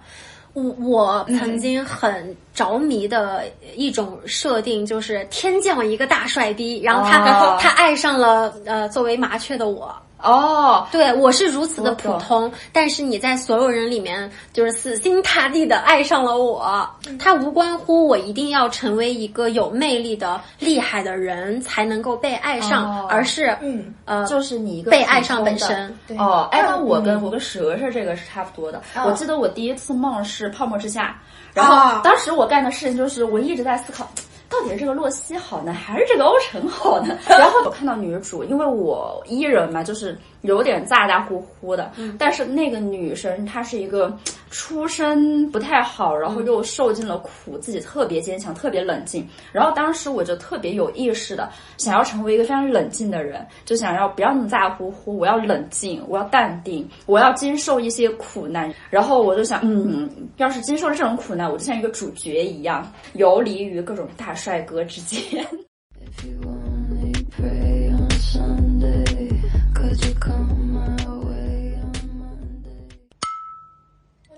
[0.52, 3.44] 我我曾经很着迷的
[3.76, 9.94] 一种设定，就是天降一个大帅逼，然后他他爱上了呃作为麻雀的我。
[10.22, 16.88] 哦，对，我是如此的普通，但是你在所有人里面就是死心塌地的爱上了我。
[17.18, 25.94] 它无关乎我一定要成为一个有魅力的厉害的人才能够被爱上，而是嗯呃，就是你一个被爱上本身。
[26.18, 28.82] 哦，哎，那我跟我跟蛇蛇这个是差不多的。
[29.04, 31.16] 我记得我第一次梦是泡沫之夏，
[31.54, 34.10] 然后当时我干的事情就是我一直在思考。
[34.50, 37.16] 到底是这个洛西好呢，还是这个欧辰好呢？
[37.28, 41.92] 然后我看到女主，因为我伊人嘛，就是有点咋咋呼呼的。
[41.96, 44.12] 嗯，但是那个女生她是一个
[44.50, 49.24] 出身不太好，然后又受尽了苦，自己特别坚强，特别冷静。
[49.52, 58.74] 然后当时我就特别有意识的想要成为一个非常冷静的人，就想要不要那么咋呼呼，我要冷静，我要淡定，我要经受一些苦难。
[58.90, 64.34] 然后我就想，嗯，要是经受了这种苦难，我就像一个主角一样，游离于各种大。
[64.40, 65.44] 帅哥之间。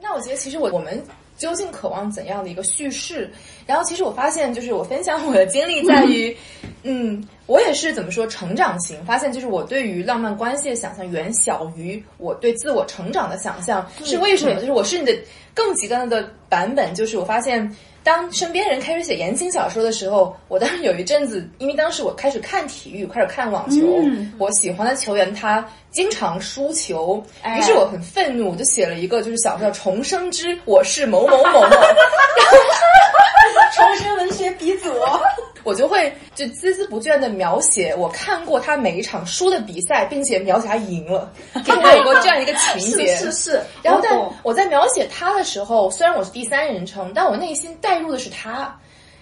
[0.00, 1.02] 那我觉得，其实我我们
[1.38, 3.30] 究竟渴望怎样的一个叙事？
[3.66, 6.36] 然后，其实我发现，就是我分享我的经历在于，
[6.82, 14.60] 嗯，我也是怎么说成长型，发现就是我对于浪漫关系的想象远小于我对自我成长的想象，是为什么？
[14.60, 15.16] 就是我是你的
[15.54, 17.74] 更极端的版本，就是我发现。
[18.04, 24.02] 当身边人开始写言情小说的时候，我当时有一阵子，因为当时我开始看体育，开始看网球，
[24.38, 27.22] 我喜欢的球员他经常输球，
[27.58, 31.44] 于是我很愤怒，我就写了一个就是小说《重生之我是某某某。
[31.44, 31.60] 某》，
[33.76, 34.90] 重生文学鼻祖。
[35.64, 41.32] 我就会就孜孜不倦的描写我看过他每一场输的比赛，并且描写他赢了，
[41.64, 43.14] 给他有过这样一个情节。
[43.16, 43.62] 是是。
[43.82, 44.10] 然后在
[44.42, 48.76] 我在描写他的时候，虽然我是第三人称，但我内心带入的是他。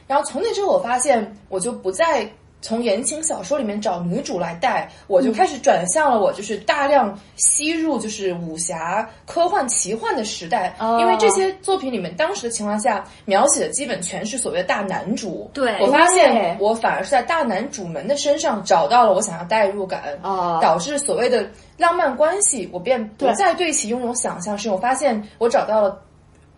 [0.06, 2.30] 然后从那之后，我发现我就不再。
[2.62, 15.50] 从言情小说里面找女主来带，我就开始转向了我就是大量吸入就是武侠、科幻、奇幻的时代，因为这些作品里面当时的情况下描写的基本全是所谓的大男主。
[15.54, 20.18] 对，我发现我反而是在大男主们的身上找到了我想要代入感，
[20.60, 24.56] 导致所谓的浪漫关系，我便不再对其拥有想象。
[24.58, 25.98] 是我发现我找到了。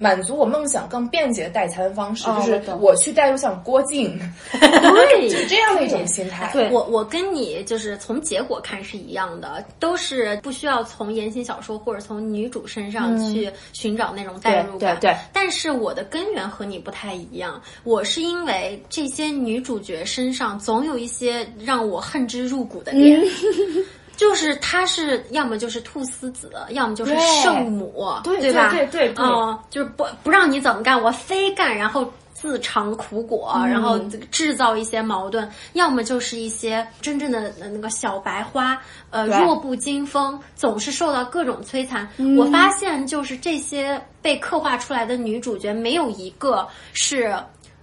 [0.03, 4.19] 满足我梦想更便捷的代餐方式，就是我去代入像郭靖，
[4.51, 6.51] 对，是这样的一种心态。
[6.53, 14.99] 对，我我跟你就是从结果看是一样的，都是不需要从言情小说或者从女主身上去寻找那种代入感。
[14.99, 23.23] 对，但是我的根源和你不太一样，我是因为这些女主角身上总有一些让我恨之入骨的点。
[24.17, 28.71] 就是他是要么就是菟丝子，要么就是圣母，对吧？
[28.71, 33.99] 对对对，嗯，就是不不让你怎么干，我非干，然后自尝苦果，然后
[34.31, 42.09] 制造一些矛盾；要么就是一些真正的那个小白花，呃，弱不禁风，总是受到各种摧残。
[42.37, 47.35] 我发现，就是这些被刻画出来的女主角，没有一个是。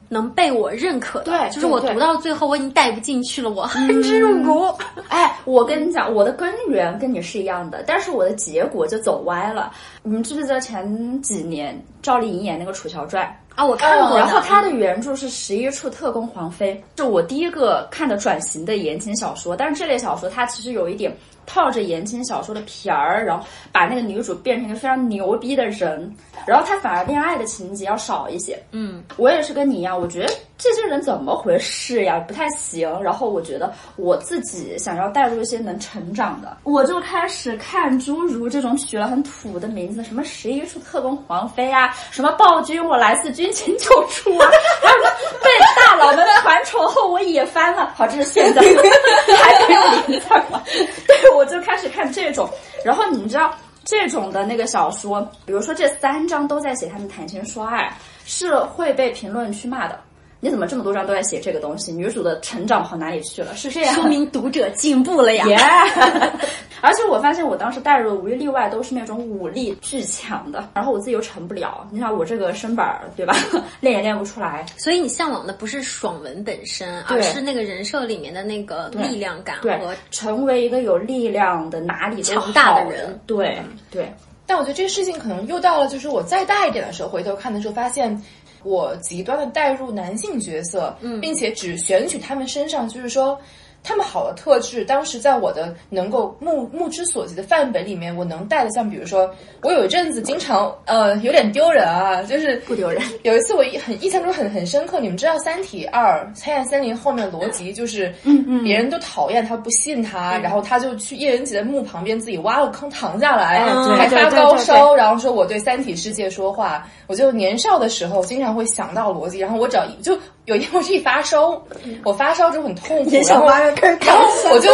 [0.10, 4.76] 能被我认可的，对，就是我读到最后我已经带不进去了，我恨之入骨。
[5.08, 9.72] 哎，我跟你讲，我的根源跟你是一样的，但是我的结果就走歪了。
[10.04, 13.26] 你们记不记得前几年赵丽颖演那个《楚乔传》
[13.60, 13.66] 啊？
[13.66, 14.18] 我看过。
[14.18, 19.56] 然后他的原著是《十一处特工皇妃》，是我第一个看的转型的言情小说。
[19.56, 21.14] 但是这类小说它其实有一点。
[21.46, 28.56] 套着言情小说的皮儿，然后把那个女主变成一个非常牛逼的人，然后她反而恋爱的情节要少一些。
[28.72, 32.20] 嗯，我也是跟你一样，我觉得这些人怎么回事呀？
[32.20, 32.88] 不太行。
[33.02, 44.50] 然后我觉得我自己想要带入一些能成长的，我就开始看诸如这种取了很土的名字，什么十一处特工皇妃啊，什么暴君我来自军情九处啊，
[44.82, 45.04] 还 有
[45.42, 47.94] 被大佬们传宠后我也翻了。
[47.96, 48.62] 好，这是现在
[49.38, 50.62] 还没有名字吗？
[51.08, 51.30] 对。
[51.36, 52.50] 我就开始看这种，
[52.84, 53.54] 然后你们知道
[53.86, 57.92] 这种的那个小说，比如说这三章都在写他们谈情说爱，
[58.26, 60.00] 是会被评论区骂的。
[60.42, 61.92] 你怎么这么多章都在写这个东西？
[61.92, 63.54] 女主的成长跑哪里去了？
[63.56, 65.46] 是这样，说明读者进步了呀。
[66.82, 71.86] 而且我发现我当时带入的无一例外都是那种武力巨强的，然后我自己又成不了。
[71.92, 73.36] 你想我这个身板儿，对吧？
[73.82, 74.66] 练也练不出来。
[74.78, 83.20] 所以你向往的不是爽文本身，而是那个人设里面的那个力量感和成为一个有力量的哪里强大的人。
[83.28, 84.10] 对对。
[84.46, 88.24] 但我觉得这个事情可能又到了，就是我再大一点的时候回头看的时候，发现。
[88.64, 93.40] 我极端的带入男性角色，并且只选取他们身上，就是说。
[93.82, 103.02] 他们好的特质，当时在我的能够目目之所及的范本里面，我能带的，像比如说，我有一阵子经常呃有点丢人啊，就是不丢人。
[103.24, 113.64] 有一次我很印象中很很深刻，你们知道《三体二：黑暗森林》后面的逻辑就是，嗯嗯，别人都讨厌他，不信他，然后他就去叶人杰的墓旁边自己挖个坑躺下来，
[113.96, 116.86] 还发高烧，然后说我对三体世界说话。
[117.10, 120.18] 我就年少的时候经常会想到逻辑，然后我只要就。
[120.46, 121.62] 有一天我一发烧，
[122.04, 124.72] 我发烧之后很痛苦，然后然后 我就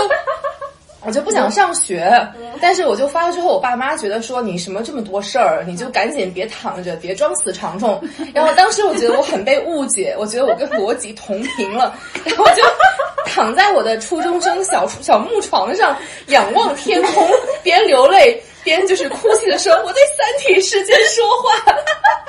[1.05, 2.09] 我就不想上学，
[2.61, 8.01] 但是我就发了之后，我爸妈觉得说你什么这么多事儿，你就赶紧别躺着，别装死长虫。
[8.33, 11.93] 然后当时我觉得我很被误解，我觉得我跟 逻辑同频了，
[12.23, 12.63] 然后就
[13.25, 15.93] 躺在我的初中生小小木床上，
[16.27, 17.27] 仰望天空，
[17.63, 21.73] 边流泪边就是哭泣的说我在三体世界说话。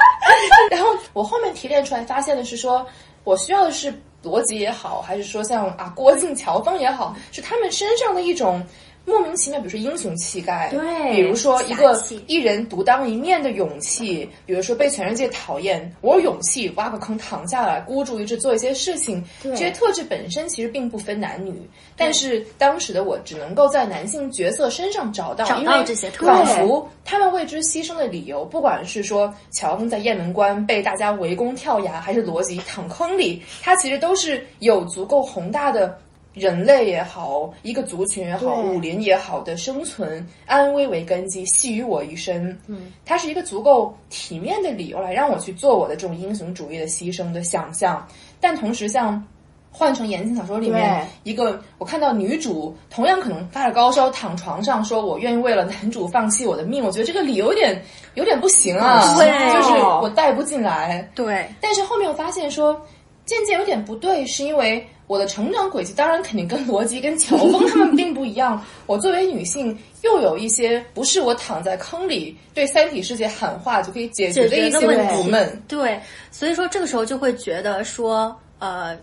[0.70, 2.86] 然后我后面提炼出来发现的是说。
[3.24, 8.64] 我需要的是逻辑也好，还是说像啊郭靖、乔峰也好，是他们身上的一种
[9.06, 11.96] 莫名其妙，比如说英雄气概，对，比如说一个
[12.26, 21.54] 一人独当一面的勇气，比如说被全世界讨厌，我有勇气挖个坑躺下来，孤注一掷做一些事情，这些特质本身其实并不分男女，
[21.96, 35.96] 但是当时的我只能够在男性角色身上找到，找到这些特质，仿佛他们为之牺牲的理由，不管是说乔峰在雁门关被大家围攻跳崖，还是罗辑躺坑里，他其实都是有足够宏大的。
[36.36, 42.46] 人类也好，一个族群也好，武林也好的生存安危为根基，系于我一身。
[42.66, 48.06] 嗯，它是一个足够体面的理由来让我去做我的这种英雄主义的牺牲的想象。
[48.38, 49.24] 但同时，像
[49.70, 57.82] 换成言情小说里面一个，我看到女主同样可能发着高烧躺床上，说我愿意为了男主放弃我的命，我觉得这个理由有点
[58.12, 61.10] 有点不行啊，对，就是我带不进来。
[61.14, 62.78] 对，但是后面我发现说
[63.24, 64.86] 渐渐有点不对，是因为。
[65.06, 68.60] 我的成长轨迹当然肯定跟罗辑、跟乔峰他们并不一样。
[68.86, 75.30] 我作为女性，又有一些不是我躺在坑里对三体世界喊话就可以解决的一些问题。
[75.68, 76.00] 对，
[76.32, 78.98] 所以说这个时候就会觉得说，呃，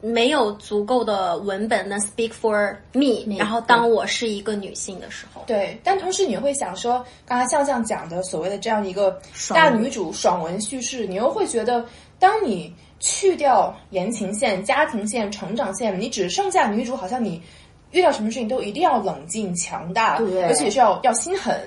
[0.00, 3.36] 没有足够的文本能 speak for me。
[3.36, 5.78] 然后当我是一个女性的时候，对。
[5.84, 11.84] 但同时你会想说，刚才向向讲的所谓的这样一个大女主爽文叙事，你又会觉得，
[12.18, 12.74] 当你。
[13.02, 17.42] 去掉言情线、家庭线、成长线，你只剩下女主，好像你
[17.90, 21.60] 遇到什么事情都一定要冷静、强大，而且是要要心狠。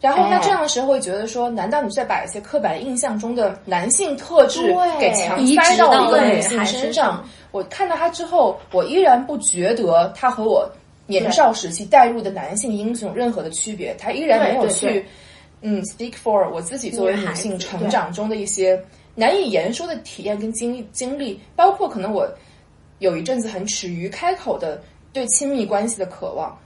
[0.00, 7.24] 然后那这样的时候会觉得说，难道你在把一些刻板印象中的男性特质给强塞到一个女性身上？
[7.52, 10.68] 我看到他之后，我依然不觉得他和我
[11.06, 15.06] 年少时期带入的男性英雄任何的区别，他依然没有去
[15.60, 18.82] 嗯 speak for 我自己作为女性成长中的一些。
[19.14, 22.28] 难以言说的体验跟经历，经历包括可能我
[22.98, 26.58] 有一阵子很耻于开口的对亲密关系的渴望。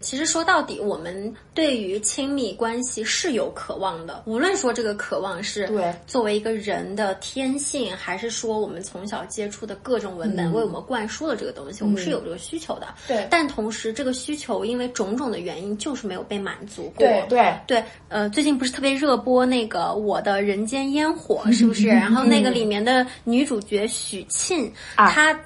[0.00, 4.22] 其实说到底，我们对于亲密关系是有渴望的。
[4.24, 12.86] 无论说这个渴望是对作为一个人的天性，还是说我们从小接触的各种文本为我们灌输了这个东西，我们是有这个需求的。
[13.06, 17.06] 对，但同时这个需求因为种种的原因，就是没有被满足过。
[17.06, 21.88] 对对对，呃，最近不是特别热播那个《我的人间烟火 》，是不是？
[21.88, 25.38] 然后那个里面的女主角许沁，她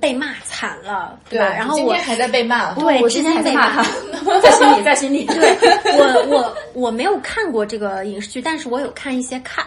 [0.00, 1.46] 被骂惨了，对吧？
[1.46, 3.83] 然后我今天还在被骂，对，我今天被骂。
[4.42, 5.26] 在心里，在心里。
[5.26, 5.56] 对
[5.98, 9.64] 我，我我没有看过这个影视剧，但是我有看一些 cut。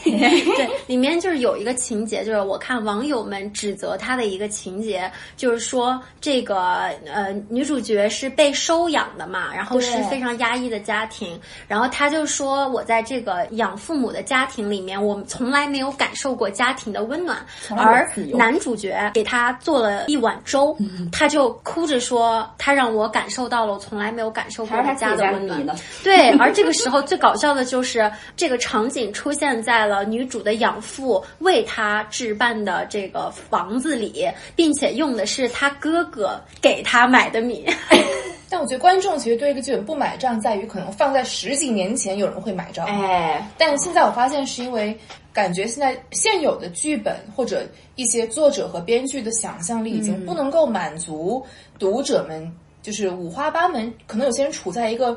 [0.56, 11.38] 对，里面就是有一个情节，就是我看网友们指责他的一个情节，就是说这个呃女主角是被收养的嘛，然后是非常压抑的家庭，
[11.68, 17.44] 然后他就说我在这个养父母的家庭里面，我从来没有感受过家庭的温暖，
[17.76, 20.74] 而男主角给他做了一碗粥，
[21.12, 25.76] 他就哭着说他让我感受到了我从来没有感受过家的温暖。
[26.02, 29.89] 对，而这个时候最搞笑的就是这个场景出现在。
[29.90, 34.26] 了女主的养父为她置办的这个房子里，
[34.56, 37.66] 并且用的是她哥哥给她买的米。
[38.48, 44.98] 但我觉得观众其实对这个剧本不买账，在于可能放在十几年前有人会买账，哎，但现在我发现是因为
[45.32, 47.64] 感觉现在现有的剧本或者
[47.94, 51.44] 一些作者和编剧的想象力已经不能够满足
[51.78, 55.16] 读者们，就是五花八门，可能有些人处在一个。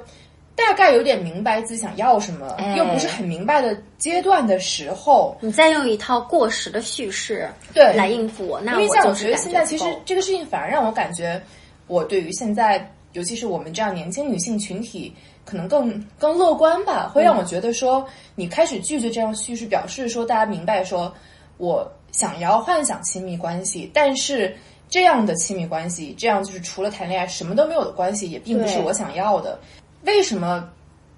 [0.56, 7.94] 大概有点明白自己想要什么，又不是很明白的阶段的时候，你再用一套过时的叙事对。
[7.94, 11.42] 来应付我，那因为像我觉得现在其实这个事情反而让我感觉，
[11.88, 21.14] 我对于现在尤其是我们这样年轻女性群体，可能更更乐观吧，会让我觉得说，你开始拒绝这样叙事，表示说大家明白说，
[21.58, 24.56] 我想要幻想亲密关系，但是
[24.90, 29.60] 这样的亲密关系，这样就是除了谈恋爱什么都没有的关系，也并不是我想要的。
[30.06, 30.70] 为什么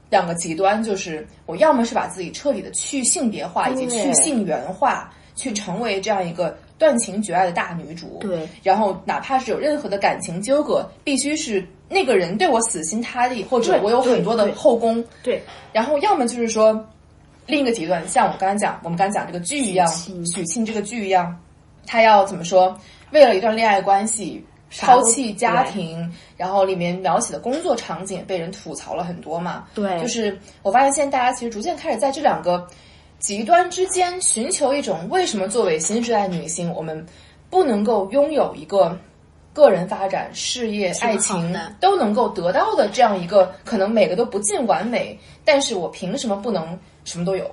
[0.09, 0.83] 两个极端？
[0.83, 8.19] 就是我要么是把自己彻底的去性别化以及去性缘化，去成为这样一个断情绝爱的大女主。
[8.21, 15.03] 对，然后哪怕是有任何的感情纠葛，必须是那个人对我死心塌地，或者我有很多的后宫。
[15.23, 15.41] 对，
[15.73, 16.87] 然后要么就是说
[17.47, 21.35] 另一个极端，像我刚才讲，我们刚才讲这个剧一样，许沁这个剧一样，
[21.87, 22.79] 他要怎么说？
[23.11, 24.45] 为了一段恋爱关系。
[24.79, 29.65] 抛弃家庭，然后里面描写的工作场景被人吐槽了很多嘛？
[29.73, 32.67] 对，就是我发现现在大家其实逐渐开始在这两个
[33.19, 37.05] 极端之间寻求一种为什么作为新时代女性，我们
[37.49, 38.97] 不能够拥有一个
[39.53, 47.49] 个人发展、事业、爱情都能够得到的这样一个可能每个都不尽完美，但是我凭什么不能什么都有？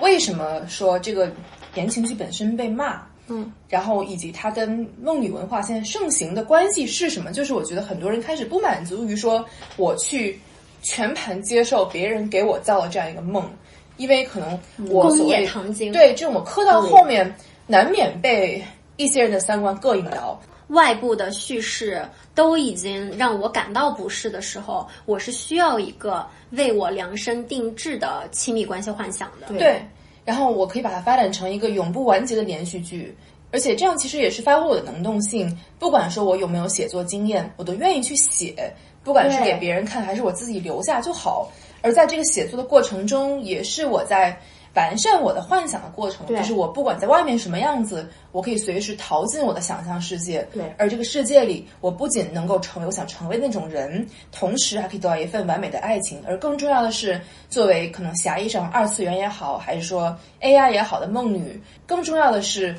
[0.00, 1.30] 为什么说这个
[1.74, 3.02] 言情剧本身被骂？
[3.28, 7.32] 嗯，然后以及它跟梦女文化现在盛行的关系是什么？
[7.32, 9.44] 就是我觉得很多人开始不满足于说
[9.76, 10.38] 我去
[10.82, 13.50] 全盘接受别人给我造了这样一个梦，
[13.96, 14.58] 因为可能
[14.90, 17.34] 我工业糖精对这种我磕到后面
[17.66, 18.62] 难免被
[18.96, 20.40] 一些人的三观膈应到。
[20.68, 22.02] 外部的叙事
[22.34, 29.46] 都已经让我感到不适的时候，我是需要一个为我量身定制的亲密关系幻想的。
[29.58, 29.86] 对，
[30.24, 33.16] 然后我可以把它发展成一个永不完结的连续剧，
[33.50, 35.58] 而且这样其实也是发挥我的能动性。
[35.78, 41.50] 不管说我有没有写作经验，我都愿意去写，不管是给别人看还是我自己留下就好。
[41.82, 44.38] 而在这个写作的过程中，也是我在。
[44.74, 50.46] 完善我的幻想的过程，就是我不管在外面什么样子，我可以随时逃进我的想象世界。
[50.52, 56.20] 对，而这个世界里，我不仅能够成为我想成为那种人，同时还可以得到一份完美的爱情。
[56.26, 62.74] 而更重要的是，作为可能狭义上二次元也好，还是说 AI 也好的梦女，更重要的是，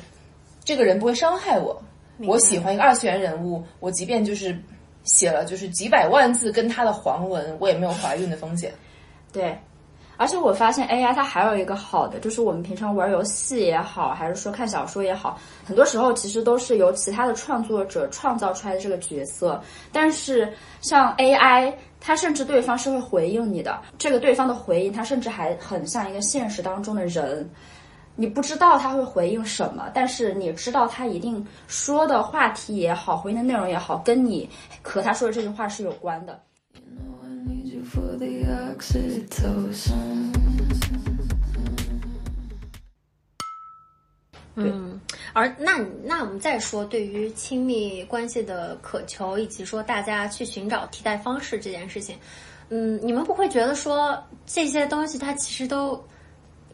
[0.64, 1.80] 这个人不会伤害我。
[2.26, 4.54] 我喜欢一个二次元人物，我即便就是
[5.04, 8.70] 写了就是几百万字跟他的黄文，我也没有怀孕的风险。
[9.32, 9.58] 对。
[10.16, 19.60] 而且我发现 AI 它还有一个好的，就是我们平常玩游戏也好，还是说看小说也好，很多时候其实都是由其他的创作者创造出来的这个角色。
[19.92, 27.48] 但是像 AI，它甚至对方是会回应你的，这个对方的回应，它甚至还很像一个现实当中的人。
[28.18, 34.48] 你不知道他会回应什么，但是你知道他一定说的话题也好，回应的内容也好，跟你
[34.80, 36.40] 和他说的这句话是有关的。
[44.56, 45.00] 嗯，
[45.34, 52.16] 而那那我们再说对于亲密关系的渴求，以及说大家去寻找替代方式这件事情，
[52.70, 56.02] 嗯，你们不会觉得说这些东西它其实都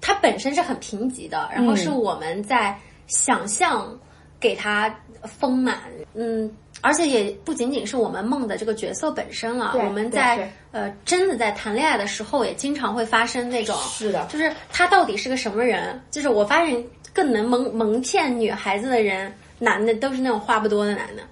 [0.01, 3.99] 它本身是很贫瘠的，然后是我们在想象
[4.39, 4.95] 给它
[5.25, 6.51] 丰满，嗯。
[6.83, 15.99] 而且也不仅仅是我们梦的这个角色本身了，我们在呃真的在谈恋爱的时候，也经常会发生那种，是的，就是他到底是个什么人？
[16.11, 21.23] 就是我发现更能蒙蒙骗女孩子的人，男的都是那种话不多的男的，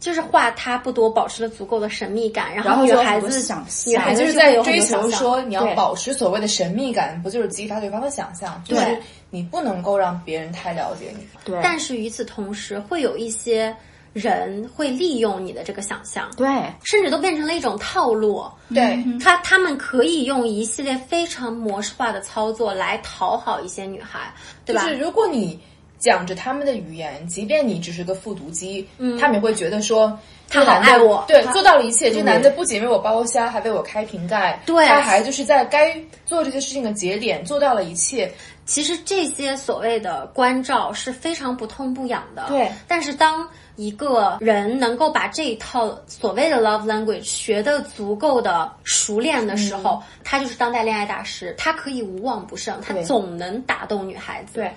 [0.00, 8.58] 就是话他不多，保持了足够的神秘感，然后女孩子想，女孩子就是在追求说你要保持所谓的神秘感，不就是激发对方的想象？
[8.64, 11.26] 就是你不能够让别人太了解你。
[11.44, 13.76] 对，但是与此同时，会有一些。
[14.16, 16.48] 人会利用你的这个想象，对，
[16.82, 18.42] 甚至都变成了一种套路。
[18.74, 24.32] 对他，他们可以用一系列非常模式化的操作来讨好一些女孩，
[24.64, 24.82] 对吧？
[24.82, 25.60] 就是如果你
[25.98, 32.10] 讲着他们的语言，即便你只是个复读机，嗯，他们也会觉得说他好爱我，对，做到了一切。
[32.10, 35.94] 这男的不仅为我剥虾，还为我开瓶盖，对，他还就是在该
[36.24, 38.32] 做这些事情的节点做到了一切。
[38.64, 42.68] 其实这些所谓的关照是非常不痛不痒的，对。
[42.88, 54.54] 但是当一个人能够把这一套所谓的 love language 学得足够的熟练的时候，他就是当代恋爱大师，他可以无往不胜，他总能打动女孩子。
[54.54, 54.72] 对，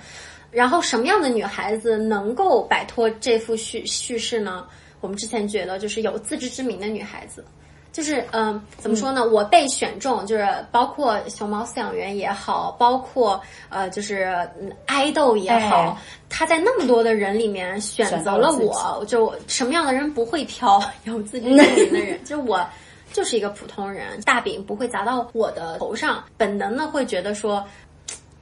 [0.51, 4.65] 然后什么样的女孩子能够摆脱这副叙叙事呢？
[5.01, 7.43] 我们之前觉得就是有自知之明的女孩子。
[7.99, 9.27] 就是嗯，怎么说呢？
[9.27, 14.49] 我被选中，就是包括熊猫饲养员也好，包括呃，就是
[14.85, 15.97] 爱豆也好，
[16.29, 20.81] 他在那么多的人里面选择了我，就什么样的人不会挑？
[21.03, 22.65] 有自知之明的人，就我
[23.11, 27.61] 就是一个普通人，大饼不会砸到我的头上，本能的会觉得说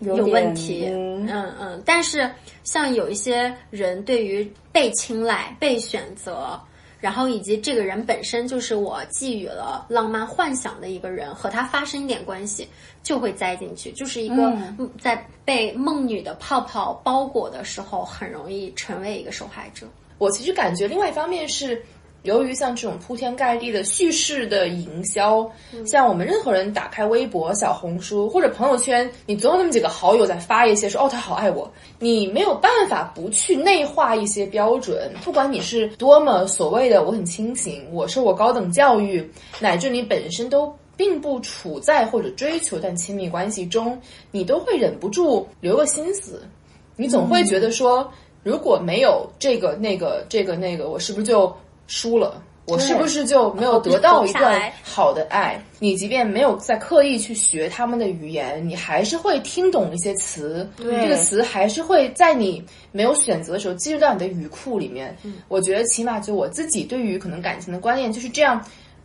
[0.01, 1.27] 有问题，嗯
[1.59, 1.81] 嗯。
[1.83, 2.29] 但是
[2.63, 6.61] 像有一些人，对于被青睐、被选择。
[6.99, 12.67] 然后以及这个人本身就是我寄予了浪漫幻想的一个人，和他发生一点关系
[13.03, 14.51] 就会栽进去，就是一个
[14.99, 19.87] 在被梦女的泡泡包裹的时候，很容易成为一个受害者。
[20.17, 21.83] 我其实感觉另外一方面是。
[22.23, 25.49] 由于像这种铺天盖地的叙事的营销，
[25.85, 35.09] 像我们任何人打开微博、小红书或者朋友圈，你总有那么几个好友在发一些说哦他好爱我，你没有办法不去内化一些标准。
[35.23, 39.25] 不管你是多么所谓的我很清醒，我受过高等教育，
[39.61, 43.97] 乃至你本身都并不处在或者追求但亲密关系中，
[44.31, 46.41] 你都会忍不住留个心思。
[46.97, 48.11] 你总会觉得说，
[48.43, 51.55] 如果没有这个那个这个那个，我是不是就？
[51.87, 55.59] 输了，我是不是就没有得到一段好的爱？
[55.79, 60.69] 你即便没有在刻意去学他们的语言，你还是会听懂一些词。
[60.77, 65.15] 这个词还是会在你没有选择的时候进入到你的语库里面。
[65.47, 68.61] 我觉得起码就我自己对于可能感情的观念就是这样，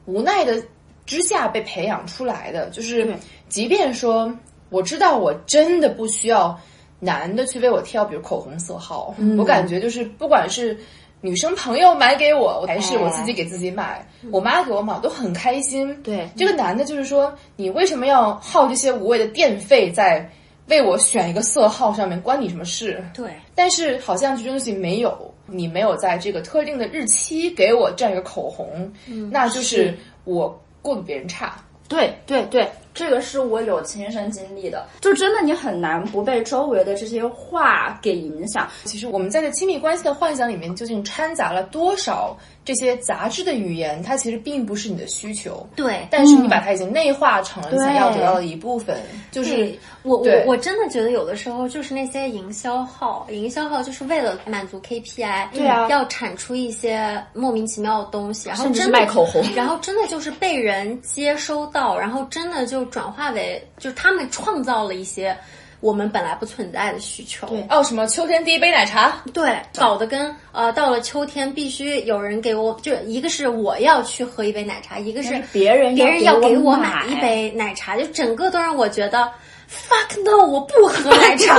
[0.07, 0.61] 无奈的
[1.07, 2.69] 之下被培养出来的。
[2.71, 3.15] 就是
[3.49, 4.33] 即便说
[4.71, 6.59] 我知道我真的不需要
[6.99, 10.77] 男的去为我挑，比如口红色号，我感觉就是不管是
[11.23, 15.97] 女生朋友买给我，还是我自己给自己买，我妈给我买，我都很开心。
[16.03, 20.29] 对，这个男的就是说，你为什么要耗这些无谓的电费在
[20.67, 22.21] 为我选一个色号上面？
[22.21, 23.03] 关你什么事？
[23.15, 28.93] 对，但是好像这东西没有，你没有在这个特定的日期给我这样一个口红，
[29.31, 31.57] 那就是我过比别人差。
[31.89, 32.69] 对对对。
[32.95, 38.69] 这个是我有亲身经历的，就真的你很难不被周围的这些话给影响。
[38.85, 44.01] 其实我们在这亲密关系的幻想里面，究竟掺杂了多少这些杂志的语言？
[44.03, 46.07] 它其实并不是你的需求，对。
[46.11, 48.97] 但是你把它已经内化成了你想要得到的一部分。
[49.33, 62.83] 就是我我我真的觉得有的时候就是那些营销号，营销号就是为了满足 KPI，对啊，要产出一些莫名其妙的东西，然后真的卖口红，然后真的就是被人接收到，然后真的就。
[62.93, 65.35] 转化为就是他们创造了一些
[65.83, 67.47] 我们本来不存在的需求。
[67.49, 69.21] 对哦，什么秋天第一杯奶茶？
[69.35, 79.29] 对，搞得跟呃到了秋天必须有人给我，就一个是我要去喝一杯奶茶，一个是别人别人要给我买一杯奶茶，就整个都让我觉得
[79.69, 81.59] fuck no，我不喝奶茶，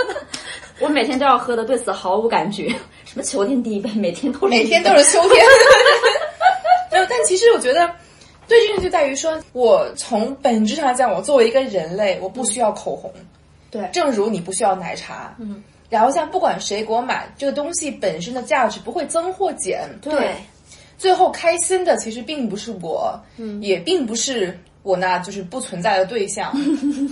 [0.78, 2.68] 我每天都要喝的，对此毫无感觉。
[3.06, 5.42] 什么秋天第一杯，每天都每天都是秋天。
[6.92, 7.90] 没有，但其实我觉得。
[8.48, 13.12] 对，这个就在于说，我从本质上来讲，我作为一个人类，我不需要口红，
[13.76, 20.34] 对，正如你不需要奶茶，嗯，然后像不管谁给我买这个东西本身的价值不会增或减，对，
[20.96, 26.52] 最后开心的其实并不是我，嗯，也并不是我那就是不存在的对象，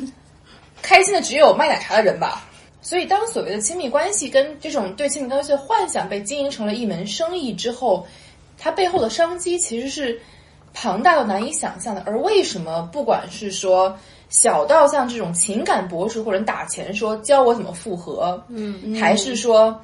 [0.81, 2.49] 开心的只有卖奶茶的人吧。
[2.81, 8.07] 所以，当所谓的亲密关系跟这种对亲密关系的幻想被经营成了一门生意之后，
[8.59, 10.21] 它背后的商机其实是。
[10.77, 13.97] 庞大到难以想象的，而为什么不管是说
[14.41, 19.81] 小到像这种情感博主或者打钱说教我怎么复合，嗯，还是说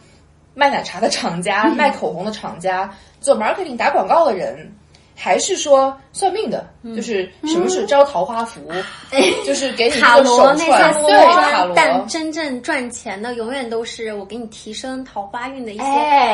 [0.54, 4.68] 卖奶茶的厂家、卖口红的厂家、做 marketing 打广告的人。
[5.22, 8.58] 还是说算命的，就是什么是招桃花符，
[9.44, 10.66] 就是给你塔罗那些
[11.02, 11.76] 对塔罗。
[11.76, 15.84] 但真正赚钱的，永远都是我给你提升桃花运的一些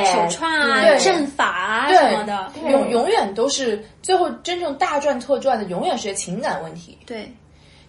[0.05, 2.53] 手串啊、阵法啊什么的。
[2.71, 6.97] 永永远都是最后真正大赚特赚的，永远是情感问题。
[7.05, 7.29] 对，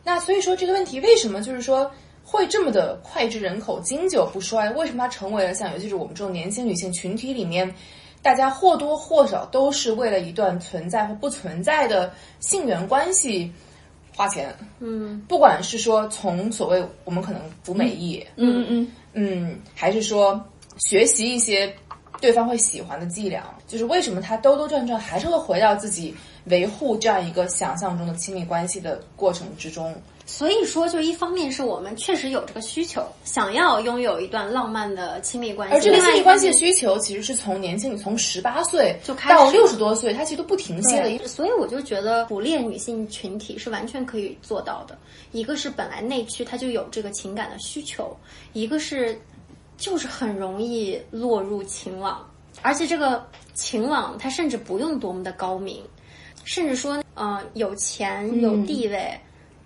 [0.08, 1.92] 那所以说这个问题为什么就是说
[2.24, 4.70] 会这么的脍炙人口、经久不衰？
[4.70, 7.76] 为什么它成为了像尤其是我们这种年轻女性群体里面？
[8.22, 13.52] 大家或多或少都是为了一段存在或不存在的性缘关系
[14.16, 20.42] 花钱，嗯，不管是说从所谓我们可能服美役，嗯嗯嗯，还是说
[20.78, 21.74] 学习一些
[22.22, 26.16] 对方会喜欢的伎俩，就是为什么他兜兜转转还是会回到自己
[26.50, 29.96] 维护这样一个想象中的亲密关系的过程之中。
[30.26, 35.76] 所以说，就一方面是我们确实有这个需求，想要拥有一段浪漫的亲密关系。
[35.76, 41.28] 而这个亲密关系的需求，其实是从年轻，从十八岁就开始到六十多岁，它其实都不停歇的。
[41.30, 44.98] 所以我就觉得，捕猎女性群体是完全可以做到的。
[45.32, 48.06] 一个是本来内驱，他就有这个情感的需求；
[48.52, 49.18] 一个是
[49.78, 52.30] 就是很容易落入情网，
[52.62, 55.82] 而且这个情网它甚至不用多么的高明，
[56.48, 59.12] 甚至说，呃，有钱有地位。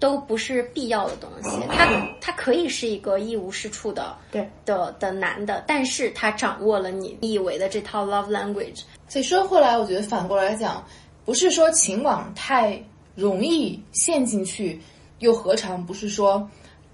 [0.02, 1.88] 都不是必要的东西，他
[2.20, 8.82] 他可以是一个一无是处的对的的男的，但是他掌握了你以为的这套 love language。
[9.08, 10.84] 所以说回来，我觉得反过来讲，
[11.24, 14.82] 不是说情网太容易陷进去，
[15.20, 16.50] 又何尝不是说，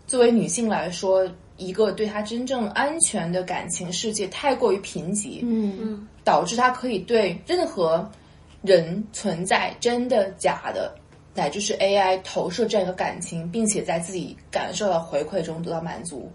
[0.06, 1.26] 作为女性来说，
[1.56, 8.06] 一个对她真正安全的感情世界太过于贫瘠，嗯嗯，导致她可以对任何
[8.62, 10.93] 人存在真的假的。
[11.34, 16.32] 乃至是 AI 投射这样一个感情，并且在自己感受到回馈中得到满足。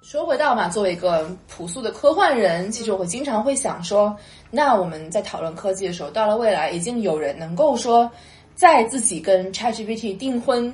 [0.00, 4.16] 说回到嘛，作为一个朴素的科幻人，其实我会经常会想说，
[4.50, 8.10] 那我们在讨论科技的时候，到了未来，已经有人能够说，
[8.54, 10.72] 在自己跟 ChatGPT 订婚、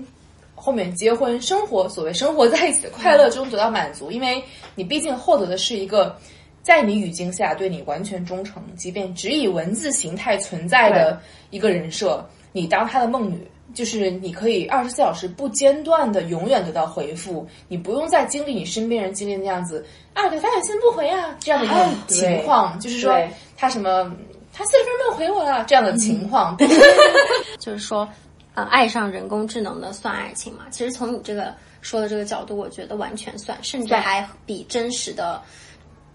[0.54, 4.40] 后面结婚、生活，所谓生活在一起的快乐中得到满足，因为
[4.76, 6.16] 你毕竟获得的是一个。
[6.64, 19.84] 在你语境下对你完全忠诚，即便只以文字形态存在的一个人设，你当他的梦女，就是你可以二十四小时不间断的永远得到回复，你不用再经历你身边人经历那样子
[20.14, 23.14] 啊，给发短信不回啊这样的情况，就是说
[23.58, 24.10] 他什么
[24.50, 26.56] 他四十分钟没有回我了这样的情况，
[27.60, 28.08] 就是说，
[28.54, 30.64] 呃，爱上人工智能的算爱情吗？
[30.70, 35.42] 其实从你这个说的这个角度，我觉得完全算，甚至还比真实的。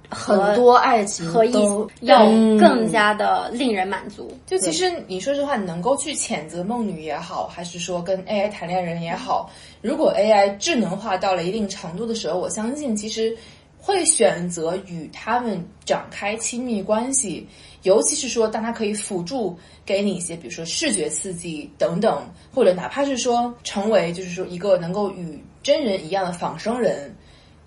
[0.10, 2.26] 很多爱情和都要
[2.60, 4.36] 更加的令人满足。
[4.46, 9.50] 就其实你说实话，你能够去谴责梦女也好，还是说跟 AI 谈恋爱人也好，
[9.82, 13.38] 如果 AI 智能化到了一定程度的时候，我相信其实
[13.78, 17.48] 会选择与他们展开亲密关系，
[17.84, 27.16] 尤其是说当它可以辅助给你一些，比如说视觉刺激等等，或者哪怕是说成为就是说一个能够与真人一样的仿生人。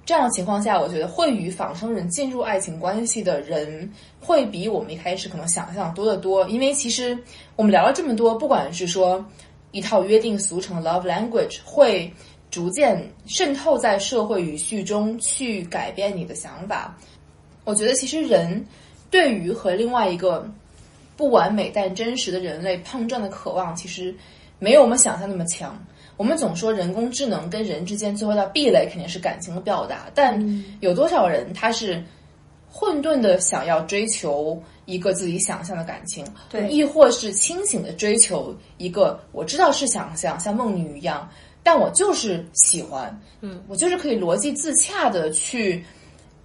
[0.04, 3.88] 这样的情况下，我觉得会与仿生人进入爱情关系的人，
[4.20, 6.48] 会比我们一开始可能想象多得多。
[6.48, 7.16] 因为其实
[7.54, 9.24] 我们聊了这么多，不管是说
[9.70, 12.12] 一套约定俗成的 love language，会
[12.50, 16.96] 逐渐渗透在社会语序中去改变你的想法。
[17.64, 18.66] 我觉得其实人
[19.08, 20.44] 对于和另外一个
[21.16, 24.12] 不完美但真实的人类碰撞的渴望，其实
[24.58, 25.80] 没有我们想象那么强。
[26.22, 32.00] 我们总说人工智能跟人之间最后的壁垒肯定是感情的表达，但有多少人他是
[32.70, 41.28] 混沌的想要追求一个自己想象的感情，对，亦或是清醒的追求一个我知道是想象，像梦女一样，
[41.60, 45.84] 但我就是喜欢，嗯，我就是可以逻辑自洽的去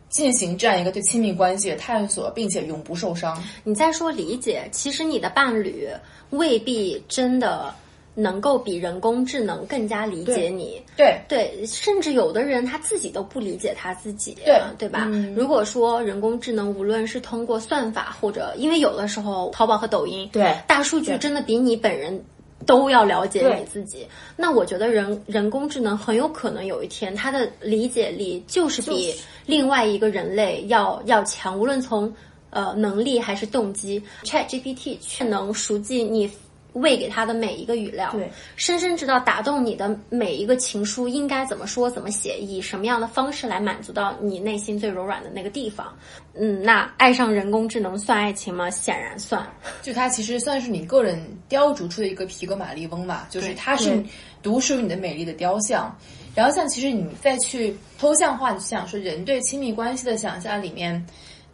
[0.10, 3.40] 进行这样一个对亲密关系的探索，并且永不受伤。
[3.64, 5.88] 你在说理解，其实你的伴侣
[6.32, 7.72] 未必真的。
[8.20, 11.22] 能够比人工智能更加理解你，对。
[11.28, 14.60] 对，甚至有的人他自己都不理解他自己，对。
[14.76, 15.08] 对吧？
[15.36, 20.52] 如果说人工智能无论是通过算法，或者因为有的时候淘宝和抖音，对。
[20.66, 22.20] 大数据真的比你本人
[22.66, 29.14] 都要了解你自己，那我觉得人人工智能很有可能有一天它的理解力就是比
[29.46, 32.12] 另外一个人类要要强，无论从
[32.50, 36.28] 呃能力还是动机，Chat GPT 却能熟记你。
[36.74, 45.98] 喂给他的每一个语料，对，深深知道打动你的每一个情书应该怎么说，怎么写，以什么样的方式来满足到你内心最柔软的那个地方。
[46.36, 48.70] 嗯，那爱上人工智能算爱情吗？
[48.70, 49.44] 显然算。
[49.82, 54.04] 就它其实算是你个人雕琢出的一个皮革马利翁吧，就是它是
[54.44, 55.96] 独属于你的美丽的雕像。
[56.36, 61.04] 然后像其实你再去抽象化，你想说人对亲密关系的想象里面，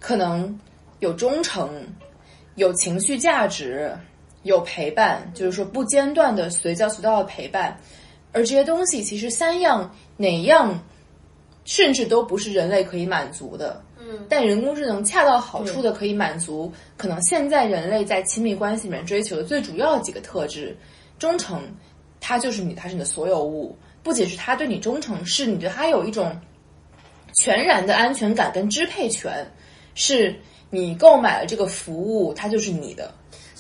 [0.02, 0.60] 可能
[1.00, 1.88] 有忠诚，
[2.56, 3.98] 有情绪价值。
[4.44, 7.78] 有陪伴，就是说不间断的随叫随到的陪伴，
[8.32, 10.80] 而这些东西其实三样哪样，
[11.66, 13.82] 甚至都不是人类可以满足的。
[13.98, 20.78] 嗯，但人工智能恰到好处的可以满足可能现在人类在亲密关系里面追求的最主要的几个特质：
[21.18, 21.62] 忠诚，
[22.20, 23.78] 它就是你，它是你的所有物。
[24.04, 26.38] 不仅是他对你忠诚，是你对他有一种
[27.36, 29.50] 全然的安全感跟支配权，
[29.96, 30.38] 是
[30.70, 33.10] 你购买了这个服务，它就是你的。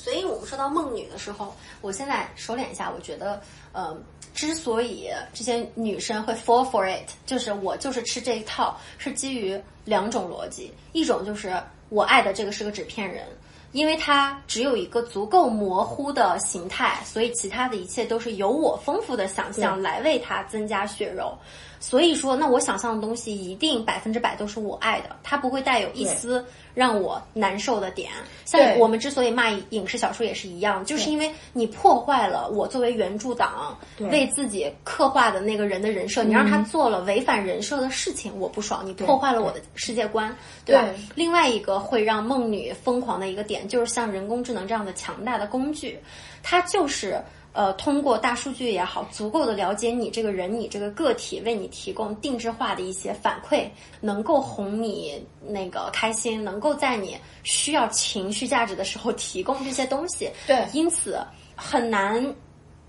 [0.03, 3.41] 所以我们说到梦女的时候，我现在收敛一下，我觉得，
[3.71, 3.95] 呃，
[4.33, 13.25] 之所以这些女生会 fall for it，就是我就是吃这一套，是基于两种逻辑，一种就是我爱的这个是个纸片人，
[13.71, 21.37] 因为它只有一个足够模糊的形态，所以其他的一切都是由我丰富的想象来为它增加血肉。
[21.83, 28.09] 所以说，那我想象的东西一定百分之百都是我爱的，它不会带有一丝让我难受的点。
[28.45, 38.87] 像我们之所以骂影视小说也是一样，就是因为你破坏了我作为原著党为自己刻画的那个人的人设，你让他做了违反人设的事情，我不爽。
[38.87, 40.87] 你破坏了我的世界观，对吧？
[41.15, 45.99] 另外一个会让梦女疯狂的一个点，就是像人工智能这样的强大的工具，
[46.41, 47.21] 它就是。
[47.53, 53.69] 呃，通过大数据也好，足够的了解你这个人，你这个个体，为你提供定制化的一些反馈，
[54.01, 60.31] 能够哄你那个开心，能够在你需要情绪价值的时候 提供这些东西。
[60.47, 61.19] 对，因此
[61.55, 62.35] 很难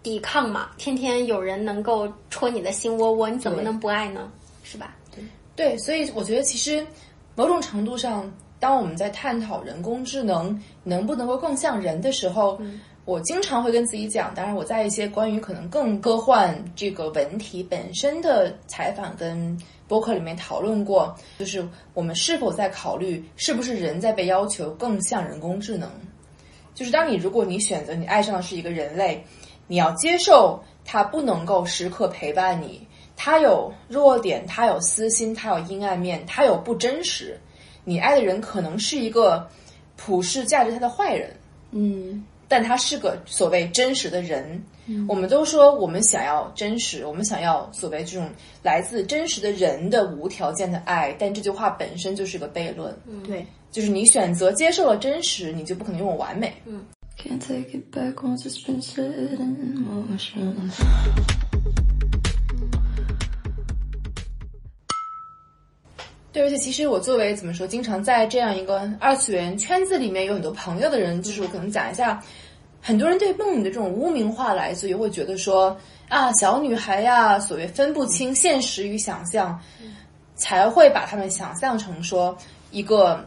[0.03, 0.71] 抵抗嘛。
[0.79, 4.33] 天天有人能够戳你的心窝窝，你怎么能不爱呢？
[4.63, 4.97] 是吧？
[5.15, 5.23] 对，
[5.55, 6.87] 对，所以我觉得其实
[7.35, 12.59] 某种程度上，当我们在探讨人工智能能不能够更像人的时候。
[13.05, 25.91] 我经常会跟自己讲，当然我在一些关于可能更科幻这个文体本身的采访跟播客里面讨论过，就是我们是否在考虑是不是人在被要求更像人工智能？
[26.75, 29.23] 就是当你如果你选择你爱上的是一个人类，
[29.67, 32.87] 你要接受他不能够时刻陪伴你，
[33.17, 37.39] 他有弱点，他有私心，他有阴暗面，他有不真实。
[37.85, 39.47] 你爱的人可能是一个
[39.95, 41.37] 普世价值下的坏人，
[41.71, 42.25] 嗯。
[42.55, 44.63] 但他是个所谓真实的人，
[45.09, 48.31] 我们都说我们想要真实，我们想要所谓这种
[48.63, 52.97] 来自真实的人的无条件的爱，但这句话本身就是个悖论。
[53.27, 56.55] 对，就是你选择接受了真实，你就不可能拥有完美。
[56.65, 56.81] 嗯。
[66.33, 72.21] 对，而且其实我作为怎么说，经常在这样一个二次元圈子里面有很多朋友的人，就是我可能讲一下，
[72.87, 75.75] 很多人对梦女的这种污名化来自于会觉得说
[76.11, 79.59] 啊，小女孩呀，所谓分不清现实与想象，
[80.37, 82.37] 才会把他们想象成说
[82.71, 83.27] 一个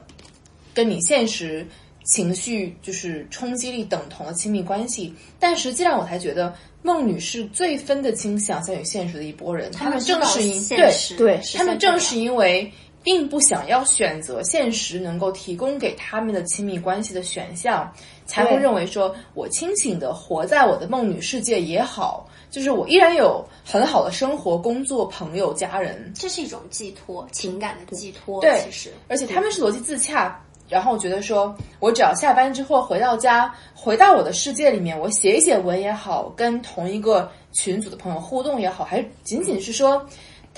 [0.76, 1.66] 跟你现实
[2.06, 5.12] 情绪就是冲击力等同的亲密关系。
[5.40, 6.54] 但实际上，我才觉得
[6.84, 9.72] 梦女是最分得清想象与现实的一波人。
[9.72, 12.72] 他们正是因对对，他们正是因为。
[13.04, 17.90] 并不想要选择现实能够提供给他们的亲密关系的选项，
[18.28, 28.40] 才会认为说我清醒的活在我的梦女世界也好，就是我依然有很好的生活、工作、朋友、家人，这是一种寄托，情感的寄托。
[28.42, 40.06] 对，其实而且他们是逻辑自洽，然后觉得说我只要下班之后回到家，回到我的世界里面，我写一写文也好，跟同一个群组的朋友互动也好，还仅仅是说。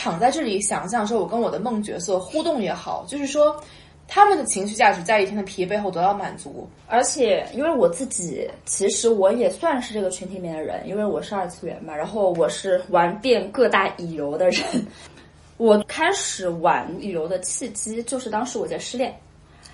[0.02, 3.62] 躺在这里想象说，我跟我的梦角色互动也好，就是说，
[4.12, 6.68] 他们的情绪价值在一天的疲惫后得到满足。
[6.88, 14.64] 而且，因为我自己其实我也算是这个群体里面的人，因为我是二次元嘛，然后我是玩遍各大乙游的人。
[15.58, 19.14] 我开始玩乙游的契机就是当时我在失恋。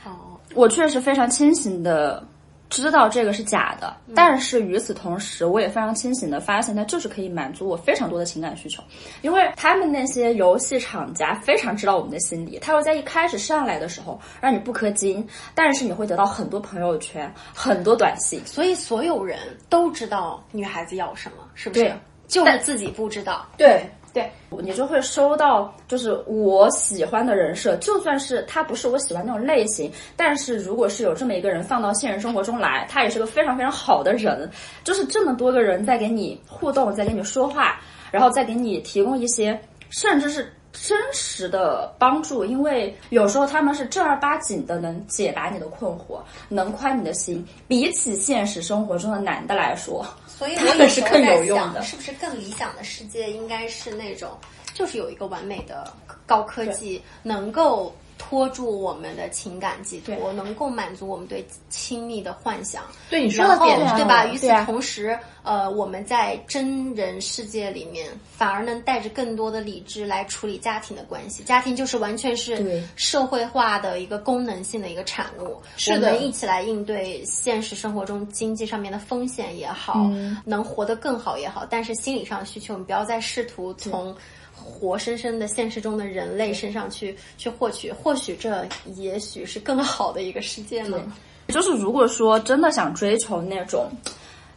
[0.04, 2.22] 哦，我确实非常清醒的。
[2.70, 8.84] 知道这个是假的，但是与此同时，我也非常清醒的发现，它就是可以满足我非常多的情感需求，
[9.22, 19.38] 因为他们那些游戏厂家非常知道我们的心理，他会在一开始上来的时候让你不氪金，但是你会得到很多朋友圈、很多短信，所以所有人
[19.70, 21.94] 都知道女孩子要什么，是不是？
[22.28, 23.46] 就是自己不知道。
[23.58, 23.88] 对。
[24.16, 24.32] 对
[24.64, 34.50] 你就会收到，就是我喜欢的人设，就算是他不是我喜欢那种类型，但是如果是有这么一个人放到现实生活中来，他也是个非常非常好的人，
[34.86, 39.60] 就是这么多个人在给你互动，在跟你说话，然后再给你提供一些
[39.90, 40.50] 甚至是
[40.84, 46.20] 真实的帮助，因为有时候他们是正儿八经的能解答你的困惑，
[46.50, 50.06] 能宽你的心，比起现实生活中的男的来说。
[50.28, 54.32] 所以我也是更有用的，是不是更理想的世界应该是那种，
[54.74, 55.92] 就是有一个完美的
[56.26, 57.96] 高科技能够。
[58.28, 62.82] 托住我们的情感寄托，能够满足我们对亲密的幻想。
[63.08, 64.26] 对你说的点对吧？
[64.26, 71.44] 与此同时，呃，我们在真人世界里面反而能带着更多的理智来处理家庭的关系。
[71.44, 75.62] 家庭就是完全是社会化的一个功能性的一个产物。
[75.78, 80.10] 是的，一起来应对现实生活中经济上面的风险也好，
[80.44, 81.64] 能活得更好也好。
[81.70, 84.16] 但是心理上的需求，你不要再试图从。
[84.56, 91.02] 活生生的现实中的人类身上去去获取，或许这也许是更好的一个世界呢。
[91.50, 93.88] 就是如果说真的想追求那种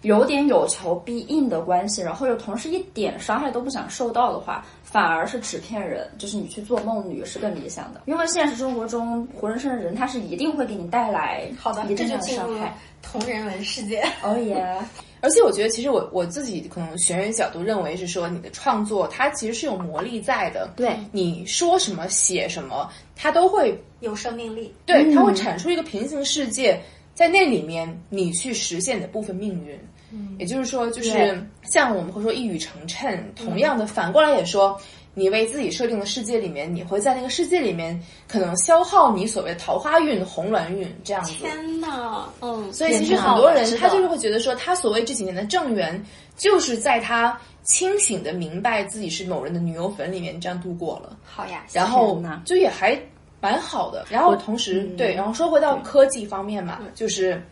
[0.03, 8.01] 有点有求必应的关系，然后又同时一点伤害都不想受到的话，反而是纸片人，就是你去做梦女是更理想的。
[8.07, 12.77] 因为现实生活中活生生的人，他是一定会给你带来好的一定的伤害。
[13.03, 14.79] 同人文世界，哦耶！
[15.21, 20.71] 而且我觉得，其实我我自己可能学员角度认为是说，你的创作它其实是有魔力在的。
[20.77, 24.73] 对，你说什么写什么，它都会有生命力。
[24.87, 26.81] 对，它会产出一个平行世界，
[27.15, 29.79] 在那里面你去实现你的部分命运。
[30.11, 34.81] 嗯，也就是说，就是像我们会说一语成谶，同样的反过来也说。
[35.19, 41.33] 你为自己设定的世界里面，你会在那个世界里面可能消耗你所谓桃花运、红鸾运这样子。
[41.33, 46.01] 天呐，嗯，所以其实很多人他就是会觉得说，他所谓这几年的正缘，
[46.37, 51.17] 就是在他清醒的明白自己是某人的女友粉里面这样度过了。
[51.25, 52.97] 好呀，然后就也还
[53.41, 54.07] 蛮好的。
[54.09, 57.43] 然后同时对，然后说回到科技方面嘛，就是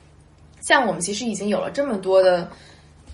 [0.60, 2.48] 像我们其实已经有了这么多的。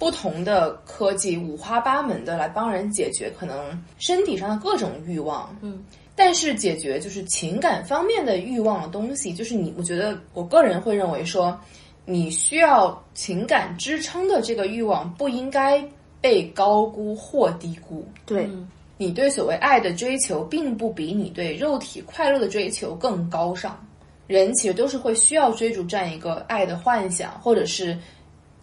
[0.03, 5.80] 不同的科技五花八门的来帮人解决可能身体上的各种欲望，嗯，
[6.16, 11.57] 但是解决就是情感方面的欲望的东西，就是你，我觉得我个人会认为说，
[12.05, 15.80] 你需要情感支撑的这个欲望不应该
[16.20, 18.05] 被高估或低估。
[18.26, 18.50] 对，
[18.96, 23.78] 你对所谓爱的追求，并不比你对肉体快乐的追求更高尚。
[24.26, 27.96] 人其实都是会需要追逐这样一个爱的幻想，或者是。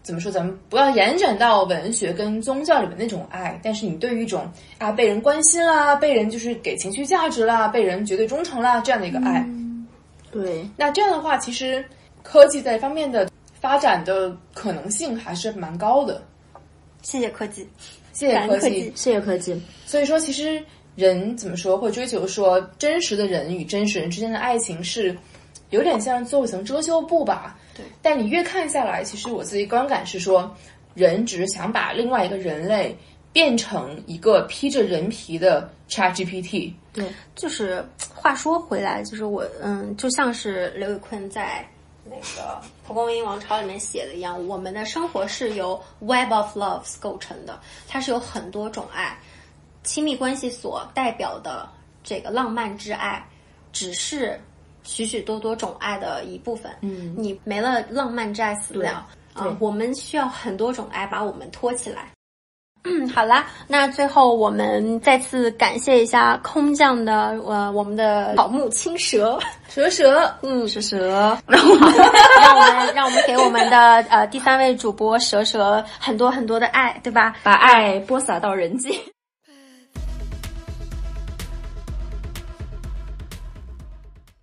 [0.01, 0.31] 怎么说？
[0.31, 9.45] 咱们不要延展到文学跟宗教里面那种爱，但是你对于一种啊被人关心啦，被人就是给情绪价值啦，被人绝对忠诚啦这样的一个爱，
[10.31, 10.67] 对。
[10.77, 11.83] 那这样的话，其实
[12.23, 13.29] 科技在方面的
[13.59, 16.23] 发展的可能性还是蛮高的。
[17.01, 17.67] 谢谢科技，
[18.13, 19.61] 谢谢科技，谢谢科技。
[19.85, 20.63] 所以说，其实
[20.95, 25.15] 人怎么说会追求说真实的人与真实人之间的爱情是
[25.71, 27.58] 有点像做一层遮羞布吧。
[28.01, 30.55] 但你越看下来，其实我自己观感是说，
[30.93, 32.97] 人只是想把另外一个人类
[33.31, 36.73] 变成一个披着人皮的 Chat GPT。
[36.91, 37.05] 对，
[37.35, 41.65] 就是话说回来，就是我嗯，就像是刘宇坤在
[42.03, 42.21] 那个
[42.85, 49.15] 《蒲公英王朝》里面写的一样，我们的生活是由 Web of Loves 构成的，它是有很多种爱，
[49.83, 51.69] 亲密关系所代表的
[52.03, 53.23] 这个浪漫之爱，
[53.71, 54.41] 只是
[54.89, 56.71] 许许多多种爱的一部分。
[56.81, 59.55] 嗯，你没了浪漫之爱死不了啊！
[59.59, 62.09] 我们需要很多种爱把我们托起来。
[62.85, 69.37] 嗯，好啦，那最后我们再次感谢一下空降的呃我们的草木青蛇
[69.67, 71.93] 蛇蛇，嗯蛇蛇，让我们
[72.41, 73.77] 让我们让我们给我们的
[74.09, 77.35] 呃第三位主播蛇蛇很多很多的爱，对吧？
[77.43, 78.93] 把爱播撒到人间。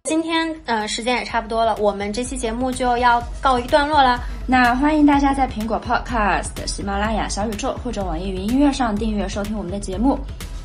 [0.06, 4.22] 今天呃时间也差不多了，我们这期节目就要告一段落了。
[4.46, 10.16] 那欢迎大家在苹果 Podcast、喜马拉雅、小宇宙或者网易云音乐上订阅收听我们的节目。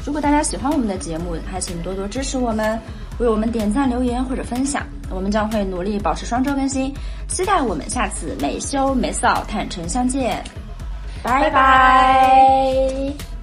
[0.05, 2.79] 如果大家喜欢我们的节目，还请多多支持我们，
[3.17, 4.83] 为我们点赞、留言或者分享。
[5.09, 6.93] 我们将会努力保持双周更新，
[7.27, 10.43] 期待我们下次没羞没臊坦诚相见。
[11.23, 13.40] 拜拜。